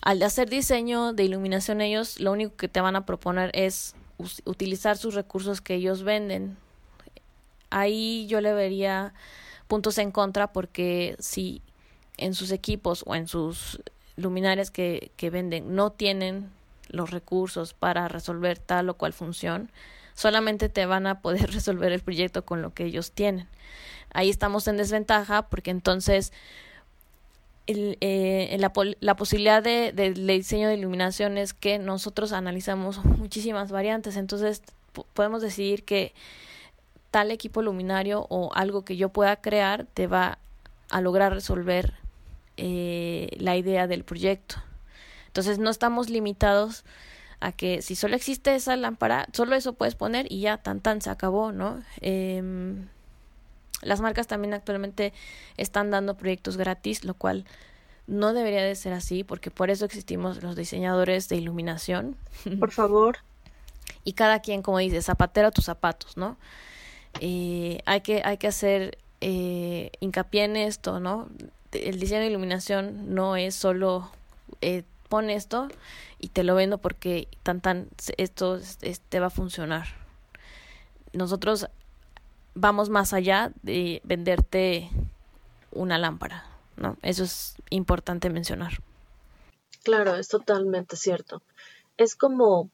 al 0.01 0.23
hacer 0.23 0.49
diseño 0.49 1.13
de 1.13 1.25
iluminación, 1.25 1.81
ellos 1.81 2.21
lo 2.21 2.33
único 2.33 2.57
que 2.57 2.69
te 2.69 2.81
van 2.81 2.97
a 2.97 3.07
proponer 3.07 3.51
es 3.55 3.95
utilizar 4.45 4.97
sus 4.97 5.15
recursos 5.15 5.61
que 5.61 5.75
ellos 5.75 6.03
venden. 6.03 6.57
Ahí 7.73 8.27
yo 8.27 8.41
le 8.41 8.53
vería 8.53 9.15
puntos 9.67 9.97
en 9.99 10.11
contra 10.13 10.53
porque 10.53 11.17
si 11.19 11.63
en 12.19 12.35
sus 12.35 12.53
equipos 12.53 13.03
o 13.07 13.15
en 13.15 13.27
sus 13.27 13.81
luminarias 14.17 14.71
que, 14.71 15.11
que 15.17 15.31
venden 15.31 15.75
no 15.75 15.91
tienen 15.91 16.51
los 16.89 17.11
recursos 17.11 17.73
para 17.73 18.09
resolver 18.09 18.59
tal 18.59 18.91
o 18.91 18.95
cual 18.95 19.15
función, 19.15 19.71
solamente 20.15 20.69
te 20.69 20.85
van 20.85 21.07
a 21.07 21.23
poder 21.23 21.51
resolver 21.53 21.93
el 21.93 22.01
proyecto 22.01 22.45
con 22.45 22.61
lo 22.61 22.75
que 22.75 22.85
ellos 22.85 23.13
tienen. 23.13 23.49
Ahí 24.13 24.29
estamos 24.29 24.69
en 24.69 24.77
desventaja 24.77 25.49
porque 25.49 25.71
entonces 25.71 26.35
eh, 27.67 28.57
la, 28.59 29.17
posibilidad 29.17 29.63
de, 29.63 29.93
del 29.93 30.27
diseño 30.27 30.69
de 30.69 30.75
iluminación 30.75 31.39
es 31.39 31.55
que 31.55 31.79
nosotros 31.79 32.33
analizamos 32.33 33.03
muchísimas 33.05 33.71
variantes, 33.71 34.17
entonces 34.17 34.63
podemos 35.15 35.41
decidir 35.41 35.85
que 35.85 36.13
tal 37.13 37.31
equipo 37.31 37.63
luminario 37.63 38.27
o 38.31 38.53
algo 38.55 38.85
que 38.85 38.97
yo 38.97 39.11
pueda 39.11 39.37
crear 39.37 39.87
te 39.95 40.09
va 40.09 40.39
a 40.91 41.01
lograr 41.01 41.33
resolver 41.33 41.95
eh, 42.57 43.29
la 43.39 43.57
idea 43.57 43.87
del 43.87 44.03
proyecto. 44.03 44.57
Entonces 45.29 45.59
no 45.59 45.71
estamos 45.71 46.11
limitados 46.11 46.85
a 47.39 47.53
que 47.53 47.83
si 47.83 47.95
solo 47.95 48.17
existe 48.17 48.55
esa 48.55 48.77
lámpara, 48.77 49.29
solo 49.33 49.55
eso 49.55 49.75
puedes 49.75 49.95
poner 49.95 50.27
y 50.31 50.41
ya 50.41 50.57
tan 50.57 50.81
tan 50.81 51.01
se 51.01 51.11
acabó, 51.11 51.53
¿no? 51.53 51.83
Eh, 52.01 52.43
las 53.83 54.01
marcas 54.01 54.27
también 54.27 54.55
actualmente 54.55 55.13
están 55.57 55.91
dando 55.91 56.17
proyectos 56.17 56.57
gratis, 56.57 57.05
lo 57.05 57.15
cual 57.15 57.45
no 58.07 58.33
debería 58.33 58.63
de 58.63 58.75
ser 58.75 58.95
así, 58.95 59.23
porque 59.23 59.51
por 59.51 59.71
eso 59.71 59.85
existimos 59.85 60.43
los 60.43 60.57
diseñadores 60.57 61.29
de 61.29 61.37
iluminación. 61.37 62.17
Por 62.59 62.71
favor. 62.71 63.19
y 64.05 64.15
cada 64.15 64.41
quien, 64.41 64.63
como 64.63 64.79
dice, 64.79 65.03
zapatero 65.03 65.49
a 65.49 65.51
tus 65.51 65.67
zapatos, 65.67 66.17
¿no? 66.17 66.37
Eh, 67.21 67.81
hay, 67.85 68.01
que, 68.01 68.23
hay 68.25 68.39
que 68.39 68.49
hacer 68.49 68.99
eh, 69.21 69.93
hincapié 70.01 70.45
en 70.45 70.57
esto, 70.57 71.01
¿no? 71.01 71.29
El 71.73 72.01
diseño 72.01 72.21
de 72.21 72.27
iluminación 72.27 73.15
no 73.15 73.37
es 73.37 73.55
solo 73.55 74.11
eh, 74.61 74.83
pon 75.09 75.31
esto 75.31 75.69
y 76.19 76.29
te 76.29 76.45
lo 76.45 76.55
vendo 76.55 76.79
porque 76.79 77.29
tan 77.43 77.61
tan 77.61 77.89
esto 78.17 78.61
te 79.09 79.21
va 79.21 79.27
a 79.27 79.31
funcionar. 79.31 79.87
Nosotros 81.13 81.69
vamos 82.55 82.91
más 82.91 83.13
allá 83.13 83.53
de 83.63 84.01
venderte 84.05 84.91
una 85.71 85.99
lámpara, 85.99 86.47
¿no? 86.77 86.97
Eso 87.03 87.25
es 87.25 87.57
importante 87.71 88.31
mencionar. 88.31 88.81
Claro, 89.83 90.17
es 90.17 90.29
totalmente 90.29 90.97
cierto. 90.97 91.43
Es 91.97 92.15
como 92.15 92.71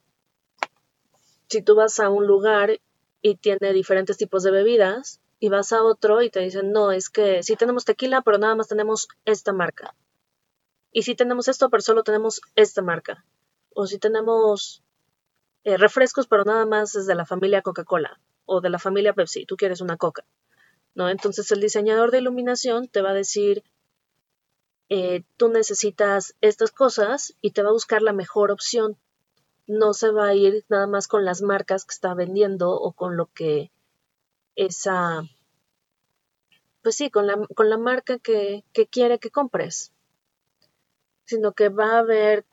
si 1.49 1.63
tú 1.63 1.75
vas 1.75 2.01
a 2.01 2.11
un 2.11 2.27
lugar 2.27 2.79
y 3.23 3.37
tiene 3.37 3.73
diferentes 3.73 4.17
tipos 4.17 4.43
de 4.43 4.51
bebidas 4.51 5.21
y 5.41 5.49
vas 5.49 5.73
a 5.73 5.83
otro 5.83 6.23
y 6.23 6.31
te 6.31 6.41
dicen, 6.41 6.73
no, 6.73 6.93
es 6.93 7.11
que 7.11 7.43
sí 7.43 7.57
tenemos 7.57 7.85
tequila, 7.85 8.23
pero 8.23 8.39
nada 8.39 8.55
más 8.55 8.69
tenemos 8.69 9.09
esta 9.25 9.53
marca. 9.53 9.95
Y 10.93 11.03
sí 11.03 11.15
tenemos 11.15 11.49
esto, 11.49 11.71
pero 11.71 11.81
solo 11.81 12.03
tenemos 12.03 12.41
esta 12.57 12.83
marca. 12.83 13.25
O 13.75 13.87
si 13.87 13.99
tenemos 13.99 14.83
eh, 15.65 15.77
refrescos, 15.77 16.27
pero 16.27 16.45
nada 16.45 16.67
más 16.67 16.95
es 16.95 17.07
de 17.07 17.15
la 17.15 17.27
familia 17.27 17.63
Coca-Cola 17.63 18.21
o 18.47 18.61
de 18.61 18.71
la 18.71 18.79
familia 18.79 19.13
Pepsi, 19.13 19.45
tú 19.45 19.57
quieres 19.57 19.81
una 19.83 19.99
coca, 19.99 20.25
¿no? 20.95 21.11
Entonces 21.11 21.51
el 21.53 21.61
diseñador 21.61 22.11
de 22.11 22.19
iluminación 22.19 22.89
te 22.89 23.03
va 23.03 23.11
a 23.11 23.15
decir, 23.15 23.63
eh, 24.89 25.23
tú 25.37 25.51
necesitas 25.51 26.35
estas 26.41 26.71
cosas 26.71 27.35
y 27.43 27.51
te 27.51 27.63
va 27.63 27.69
a 27.69 27.73
buscar 27.73 28.01
la 28.01 28.15
mejor 28.15 28.51
opción. 28.51 28.97
No 29.69 29.93
se 29.95 30.11
va 30.11 30.27
a 30.29 30.35
ir 30.35 30.65
nada 30.69 30.89
más 30.89 31.07
con 31.07 31.25
las 31.25 31.43
marcas 31.43 31.85
que 31.85 31.93
está 31.93 32.15
vendiendo 32.15 32.73
o 32.73 32.93
con 32.93 33.17
lo 33.17 33.27
que 33.27 33.71
esa, 34.57 35.23
pues 36.83 36.97
sí, 36.97 37.11
con 37.11 37.29
la, 37.29 37.39
con 37.55 37.71
la 37.71 37.79
marca 37.79 38.19
que, 38.19 38.65
que 38.73 38.89
quiere 38.89 39.21
que 39.21 39.31
compres, 39.31 39.93
sino 41.25 41.53
que 41.53 41.69
va 41.69 41.99
a 41.99 42.03
ver 42.03 42.45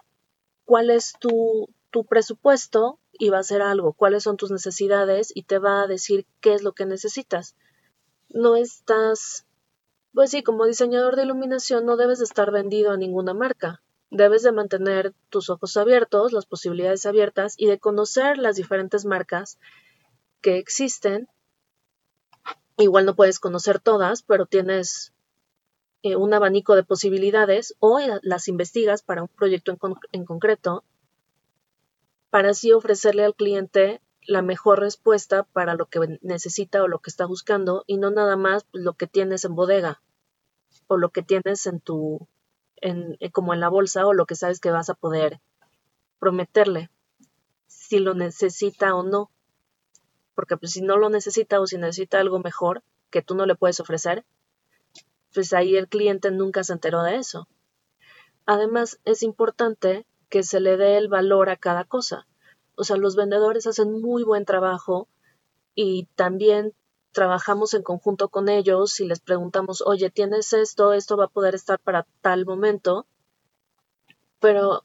cuál 0.65 0.91
es 0.91 1.13
tu, 1.19 1.69
tu 1.89 2.06
presupuesto 2.06 2.99
y 3.13 3.30
va 3.30 3.38
a 3.38 3.41
hacer 3.41 3.62
algo, 3.62 3.93
cuáles 3.93 4.23
son 4.23 4.38
tus 4.38 4.51
necesidades 4.51 5.32
y 5.34 5.43
te 5.43 5.60
va 5.60 5.82
a 5.82 5.88
decir 5.88 6.25
qué 6.41 6.54
es 6.54 6.62
lo 6.62 6.73
que 6.73 6.86
necesitas. 6.86 7.56
No 8.30 8.58
estás, 8.58 9.45
pues 10.13 10.32
sí, 10.32 10.43
como 10.43 10.65
diseñador 10.65 11.15
de 11.15 11.23
iluminación 11.23 11.86
no 11.86 11.95
debes 11.95 12.19
de 12.19 12.25
estar 12.25 12.51
vendido 12.51 12.91
a 12.91 12.97
ninguna 12.97 13.34
marca. 13.34 13.82
Debes 14.11 14.43
de 14.43 14.51
mantener 14.51 15.13
tus 15.29 15.49
ojos 15.49 15.75
abiertos, 15.77 16.31
las 16.31 16.45
posibilidades 16.45 17.05
abiertas 17.05 17.55
y 17.57 17.67
de 17.67 17.79
conocer 17.79 18.37
las 18.37 18.55
diferentes 18.55 19.05
marcas 19.05 19.57
que 20.41 20.57
existen. 20.57 21.27
Igual 22.77 23.05
no 23.05 23.15
puedes 23.15 23.39
conocer 23.39 23.79
todas, 23.79 24.21
pero 24.21 24.45
tienes 24.45 25.13
eh, 26.03 26.15
un 26.15 26.33
abanico 26.33 26.75
de 26.75 26.83
posibilidades 26.83 27.75
o 27.79 27.99
las 28.21 28.47
investigas 28.47 29.01
para 29.01 29.23
un 29.23 29.27
proyecto 29.27 29.71
en, 29.71 29.79
en 30.11 30.25
concreto 30.25 30.83
para 32.35 32.49
así 32.49 32.73
ofrecerle 32.73 33.23
al 33.23 33.33
cliente 33.33 34.01
la 34.27 34.41
mejor 34.41 34.81
respuesta 34.81 35.43
para 35.43 35.73
lo 35.73 35.85
que 35.85 36.19
necesita 36.21 36.83
o 36.83 36.89
lo 36.89 36.99
que 36.99 37.09
está 37.09 37.25
buscando 37.25 37.85
y 37.87 37.95
no 37.95 38.11
nada 38.11 38.35
más 38.35 38.65
lo 38.73 38.93
que 38.95 39.07
tienes 39.07 39.45
en 39.45 39.55
bodega 39.55 40.01
o 40.87 40.97
lo 40.97 41.11
que 41.11 41.23
tienes 41.23 41.65
en 41.65 41.79
tu 41.79 42.27
en, 42.85 43.17
como 43.31 43.53
en 43.53 43.59
la 43.59 43.69
bolsa 43.69 44.05
o 44.05 44.13
lo 44.13 44.25
que 44.25 44.35
sabes 44.35 44.59
que 44.59 44.71
vas 44.71 44.89
a 44.89 44.93
poder 44.93 45.39
prometerle 46.19 46.89
si 47.67 47.99
lo 47.99 48.13
necesita 48.13 48.95
o 48.95 49.03
no 49.03 49.29
porque 50.33 50.57
pues 50.57 50.73
si 50.73 50.81
no 50.81 50.97
lo 50.97 51.09
necesita 51.09 51.59
o 51.59 51.67
si 51.67 51.77
necesita 51.77 52.19
algo 52.19 52.39
mejor 52.39 52.83
que 53.09 53.21
tú 53.21 53.35
no 53.35 53.45
le 53.45 53.55
puedes 53.55 53.79
ofrecer 53.79 54.25
pues 55.33 55.53
ahí 55.53 55.75
el 55.75 55.87
cliente 55.87 56.31
nunca 56.31 56.63
se 56.63 56.73
enteró 56.73 57.03
de 57.03 57.15
eso 57.15 57.47
además 58.45 58.99
es 59.05 59.23
importante 59.23 60.05
que 60.29 60.43
se 60.43 60.59
le 60.59 60.77
dé 60.77 60.97
el 60.97 61.07
valor 61.07 61.49
a 61.49 61.55
cada 61.55 61.83
cosa. 61.83 62.27
O 62.75 62.83
sea, 62.83 62.97
los 62.97 63.15
vendedores 63.15 63.67
hacen 63.67 64.01
muy 64.01 64.23
buen 64.23 64.45
trabajo 64.45 65.07
y 65.75 66.07
también 66.15 66.73
trabajamos 67.15 67.73
en 67.73 67.82
conjunto 67.82 68.28
con 68.30 68.49
ellos 68.49 68.99
y 68.99 69.06
les 69.06 69.21
preguntamos, 69.21 69.82
oye, 69.82 70.10
¿tienes 70.12 70.51
esto? 70.54 70.93
Esto 70.93 71.15
va 71.15 71.25
a 71.25 71.30
poder 71.30 71.56
estar 71.56 71.80
para 71.80 72.06
tal 72.21 72.45
momento. 72.45 73.08
Pero 74.39 74.84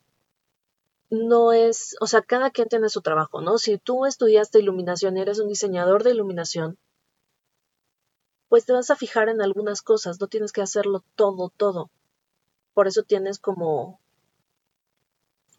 no 1.11 1.53
es, 1.53 1.97
o 2.01 2.07
sea, 2.07 2.23
cada 2.23 2.51
quien 2.51 2.69
tiene 2.69 2.89
su 2.89 3.03
trabajo, 3.03 3.41
¿no? 3.41 3.59
Si 3.59 3.79
tú 3.79 4.07
estudiaste 4.07 4.61
iluminación 4.61 5.17
y 5.17 5.23
eres 5.23 5.41
un 5.41 5.49
diseñador 5.49 6.05
de 6.05 6.13
iluminación, 6.13 6.79
pues 8.49 8.65
te 8.65 8.73
vas 8.73 8.91
a 8.91 8.97
fijar 8.97 9.29
en 9.29 9.43
algunas 9.43 9.83
cosas, 9.83 10.21
no 10.21 10.29
tienes 10.29 10.53
que 10.53 10.63
hacerlo 10.63 11.03
todo, 11.17 11.53
todo. 11.57 11.91
Por 12.75 12.87
eso 12.87 13.03
tienes 13.03 13.41
como 13.41 14.01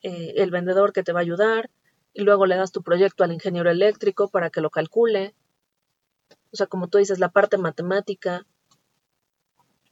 eh, 0.02 0.36
el 0.38 0.52
vendedor 0.52 0.94
que 0.94 1.04
te 1.04 1.12
va 1.12 1.20
a 1.20 1.24
ayudar 1.24 1.70
y 2.14 2.22
luego 2.22 2.46
le 2.46 2.56
das 2.56 2.72
tu 2.72 2.82
proyecto 2.82 3.26
al 3.26 3.34
ingeniero 3.34 3.70
eléctrico 3.70 4.30
para 4.30 4.50
que 4.50 4.62
lo 4.62 4.70
calcule. 4.70 5.36
O 6.54 6.58
sea, 6.58 6.68
como 6.68 6.88
tú 6.88 6.98
dices, 6.98 7.20
la 7.20 7.30
parte 7.30 7.58
matemática, 7.58 8.46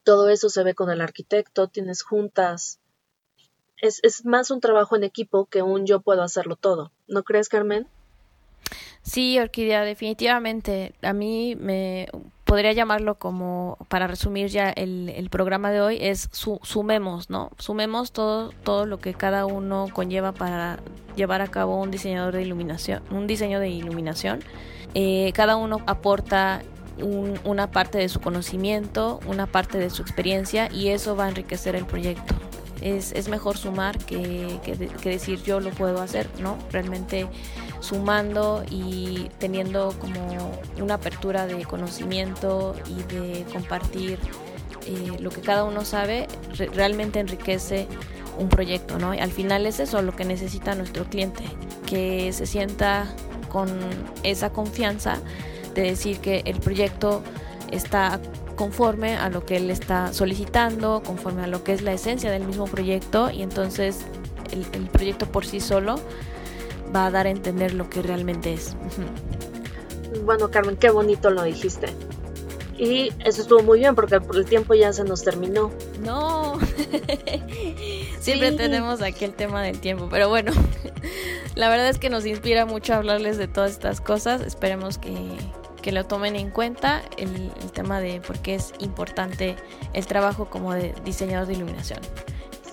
todo 0.03 0.29
eso 0.29 0.49
se 0.49 0.63
ve 0.63 0.73
con 0.73 0.89
el 0.89 1.01
arquitecto, 1.01 1.67
tienes 1.67 2.03
juntas. 2.03 2.79
Es, 3.77 3.99
es 4.03 4.25
más 4.25 4.51
un 4.51 4.59
trabajo 4.59 4.95
en 4.95 5.03
equipo 5.03 5.45
que 5.45 5.61
un 5.61 5.85
yo 5.85 6.01
puedo 6.01 6.21
hacerlo 6.21 6.55
todo. 6.55 6.91
¿No 7.07 7.23
crees, 7.23 7.47
Carmen? 7.47 7.87
Sí, 9.01 9.39
Orquídea, 9.39 9.83
definitivamente. 9.83 10.93
A 11.01 11.13
mí 11.13 11.55
me 11.55 12.09
podría 12.43 12.73
llamarlo 12.73 13.15
como, 13.15 13.77
para 13.87 14.07
resumir 14.07 14.47
ya 14.47 14.71
el, 14.71 15.09
el 15.09 15.29
programa 15.29 15.71
de 15.71 15.81
hoy, 15.81 15.97
es 16.01 16.29
su, 16.31 16.59
sumemos, 16.63 17.29
¿no? 17.29 17.51
Sumemos 17.57 18.11
todo, 18.11 18.51
todo 18.63 18.85
lo 18.85 18.99
que 18.99 19.13
cada 19.13 19.45
uno 19.45 19.87
conlleva 19.93 20.31
para 20.31 20.79
llevar 21.15 21.41
a 21.41 21.47
cabo 21.47 21.79
un 21.79 21.91
diseñador 21.91 22.33
de 22.33 22.41
iluminación, 22.41 23.03
un 23.11 23.27
diseño 23.27 23.59
de 23.59 23.69
iluminación 23.69 24.39
Eh, 24.93 25.31
cada 25.33 25.55
uno 25.55 25.81
aporta 25.85 26.61
una 27.45 27.71
parte 27.71 27.97
de 27.97 28.09
su 28.09 28.19
conocimiento, 28.19 29.19
una 29.25 29.47
parte 29.47 29.77
de 29.77 29.89
su 29.89 30.01
experiencia 30.01 30.69
y 30.71 30.89
eso 30.89 31.15
va 31.15 31.25
a 31.25 31.29
enriquecer 31.29 31.75
el 31.75 31.85
proyecto. 31.85 32.35
Es, 32.81 33.11
es 33.11 33.27
mejor 33.27 33.57
sumar 33.57 33.97
que, 33.97 34.59
que, 34.63 35.09
decir 35.09 35.41
yo 35.43 35.59
lo 35.59 35.69
puedo 35.71 36.01
hacer, 36.01 36.29
¿no? 36.41 36.57
Realmente 36.71 37.27
sumando 37.81 38.63
y 38.69 39.29
teniendo 39.37 39.93
como 39.99 40.59
una 40.81 40.95
apertura 40.95 41.45
de 41.45 41.65
conocimiento 41.65 42.75
y 42.87 43.03
de 43.13 43.45
compartir 43.51 44.17
eh, 44.85 45.17
lo 45.19 45.29
que 45.29 45.41
cada 45.41 45.65
uno 45.65 45.83
sabe, 45.83 46.27
realmente 46.73 47.19
enriquece 47.19 47.87
un 48.37 48.47
proyecto, 48.47 48.97
¿no? 48.97 49.11
Al 49.11 49.31
final 49.31 49.65
es 49.65 49.79
eso 49.79 50.01
lo 50.01 50.15
que 50.15 50.23
necesita 50.23 50.73
nuestro 50.73 51.03
cliente, 51.03 51.43
que 51.85 52.31
se 52.31 52.45
sienta 52.45 53.13
con 53.49 53.69
esa 54.23 54.51
confianza 54.51 55.17
de 55.75 55.81
decir 55.81 56.19
que 56.19 56.43
el 56.45 56.59
proyecto 56.59 57.21
está 57.71 58.19
conforme 58.55 59.15
a 59.15 59.29
lo 59.29 59.45
que 59.45 59.57
él 59.57 59.69
está 59.69 60.11
solicitando, 60.13 61.01
conforme 61.05 61.43
a 61.43 61.47
lo 61.47 61.63
que 61.63 61.73
es 61.73 61.81
la 61.81 61.93
esencia 61.93 62.31
del 62.31 62.43
mismo 62.43 62.65
proyecto 62.65 63.31
y 63.31 63.41
entonces 63.41 63.99
el, 64.51 64.87
proyecto 64.87 65.25
por 65.27 65.45
sí 65.45 65.59
solo 65.59 65.95
va 66.93 67.05
a 67.05 67.11
dar 67.11 67.27
a 67.27 67.29
entender 67.29 67.73
lo 67.73 67.89
que 67.89 68.01
realmente 68.01 68.53
es. 68.53 68.75
Bueno, 70.25 70.49
Carmen, 70.49 70.75
qué 70.75 70.89
bonito 70.89 71.29
lo 71.29 71.43
dijiste. 71.43 71.87
Y 72.77 73.11
eso 73.25 73.41
estuvo 73.41 73.61
muy 73.61 73.79
bien 73.79 73.93
porque 73.93 74.15
el 74.33 74.45
tiempo 74.45 74.73
ya 74.73 74.93
se 74.93 75.03
nos 75.03 75.23
terminó. 75.23 75.71
No, 76.03 76.57
siempre 78.19 78.53
tenemos 78.53 79.01
aquí 79.01 79.25
el 79.25 79.33
tema 79.33 79.61
del 79.63 79.79
tiempo, 79.79 80.07
pero 80.09 80.29
bueno, 80.29 80.51
la 81.59 81.67
verdad 81.67 81.89
es 81.89 81.99
que 81.99 82.09
nos 82.09 82.25
inspira 82.25 82.65
mucho 82.65 82.93
hablarles 82.93 83.37
de 83.37 83.49
todas 83.49 83.71
estas 83.71 83.99
cosas. 83.99 84.39
Esperemos 84.39 84.97
que, 84.97 85.13
que 85.81 85.91
lo 85.91 86.05
tomen 86.05 86.37
en 86.37 86.51
cuenta 86.51 87.01
el, 87.17 87.51
tema 87.73 87.99
de 87.99 88.21
por 88.21 88.39
qué 88.39 88.55
es 88.55 88.73
importante 88.79 89.57
el 89.91 90.07
trabajo 90.07 90.49
como 90.49 90.73
de 90.73 90.95
diseñador 91.03 91.47
de 91.47 91.55
iluminación. 91.55 91.99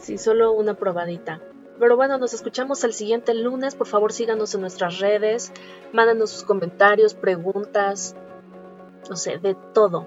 Sí, 0.03 0.19
solo 0.19 0.53
una 0.53 0.75
probadita. 0.75 1.41
Pero 1.81 1.97
bueno, 1.97 2.17
nos 2.19 2.33
escuchamos 2.33 2.85
el 2.85 2.93
siguiente 2.93 3.35
lunes. 3.35 3.75
Por 3.75 3.89
favor, 3.89 4.13
síganos 4.13 4.55
en 4.55 4.61
nuestras 4.61 5.01
redes, 5.01 5.53
mándanos 5.93 6.31
sus 6.31 6.45
comentarios, 6.45 7.15
preguntas, 7.15 8.15
no 9.11 9.17
sé, 9.17 9.39
de 9.39 9.57
todo. 9.75 10.07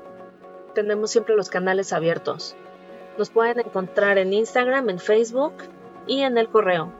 Tenemos 0.73 1.11
siempre 1.11 1.35
los 1.35 1.49
canales 1.49 1.91
abiertos. 1.91 2.55
Nos 3.17 3.29
pueden 3.29 3.59
encontrar 3.59 4.17
en 4.17 4.31
Instagram, 4.31 4.89
en 4.89 4.99
Facebook 4.99 5.55
y 6.07 6.21
en 6.21 6.37
el 6.37 6.47
correo 6.47 6.93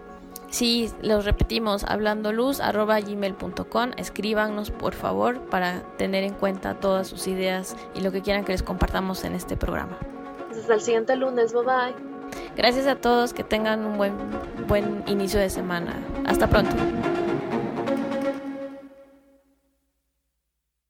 Sí, 0.50 0.92
los 1.02 1.26
repetimos, 1.26 1.84
hablando 1.84 2.34
luz 2.34 2.60
gmail.com, 2.60 3.92
escríbanos 3.98 4.72
por 4.72 4.94
favor 4.96 5.42
para 5.42 5.84
tener 5.98 6.24
en 6.24 6.34
cuenta 6.34 6.80
todas 6.80 7.08
sus 7.08 7.28
ideas 7.28 7.76
y 7.94 8.02
lo 8.02 8.12
que 8.12 8.22
quieran 8.22 8.46
que 8.46 8.54
les 8.54 8.64
compartamos 8.64 9.24
en 9.24 9.36
este 9.36 9.56
programa. 9.56 9.98
Hasta 10.52 10.74
el 10.74 10.82
siguiente 10.82 11.16
lunes, 11.16 11.54
bye 11.54 11.64
bye. 11.64 11.96
Gracias 12.56 12.88
a 12.88 12.96
todos, 12.96 13.34
que 13.34 13.44
tengan 13.44 13.86
un 13.86 13.98
buen, 13.98 14.14
buen 14.68 15.04
inicio 15.08 15.40
de 15.40 15.50
semana. 15.50 15.96
Hasta 16.26 16.48
pronto. 16.48 16.76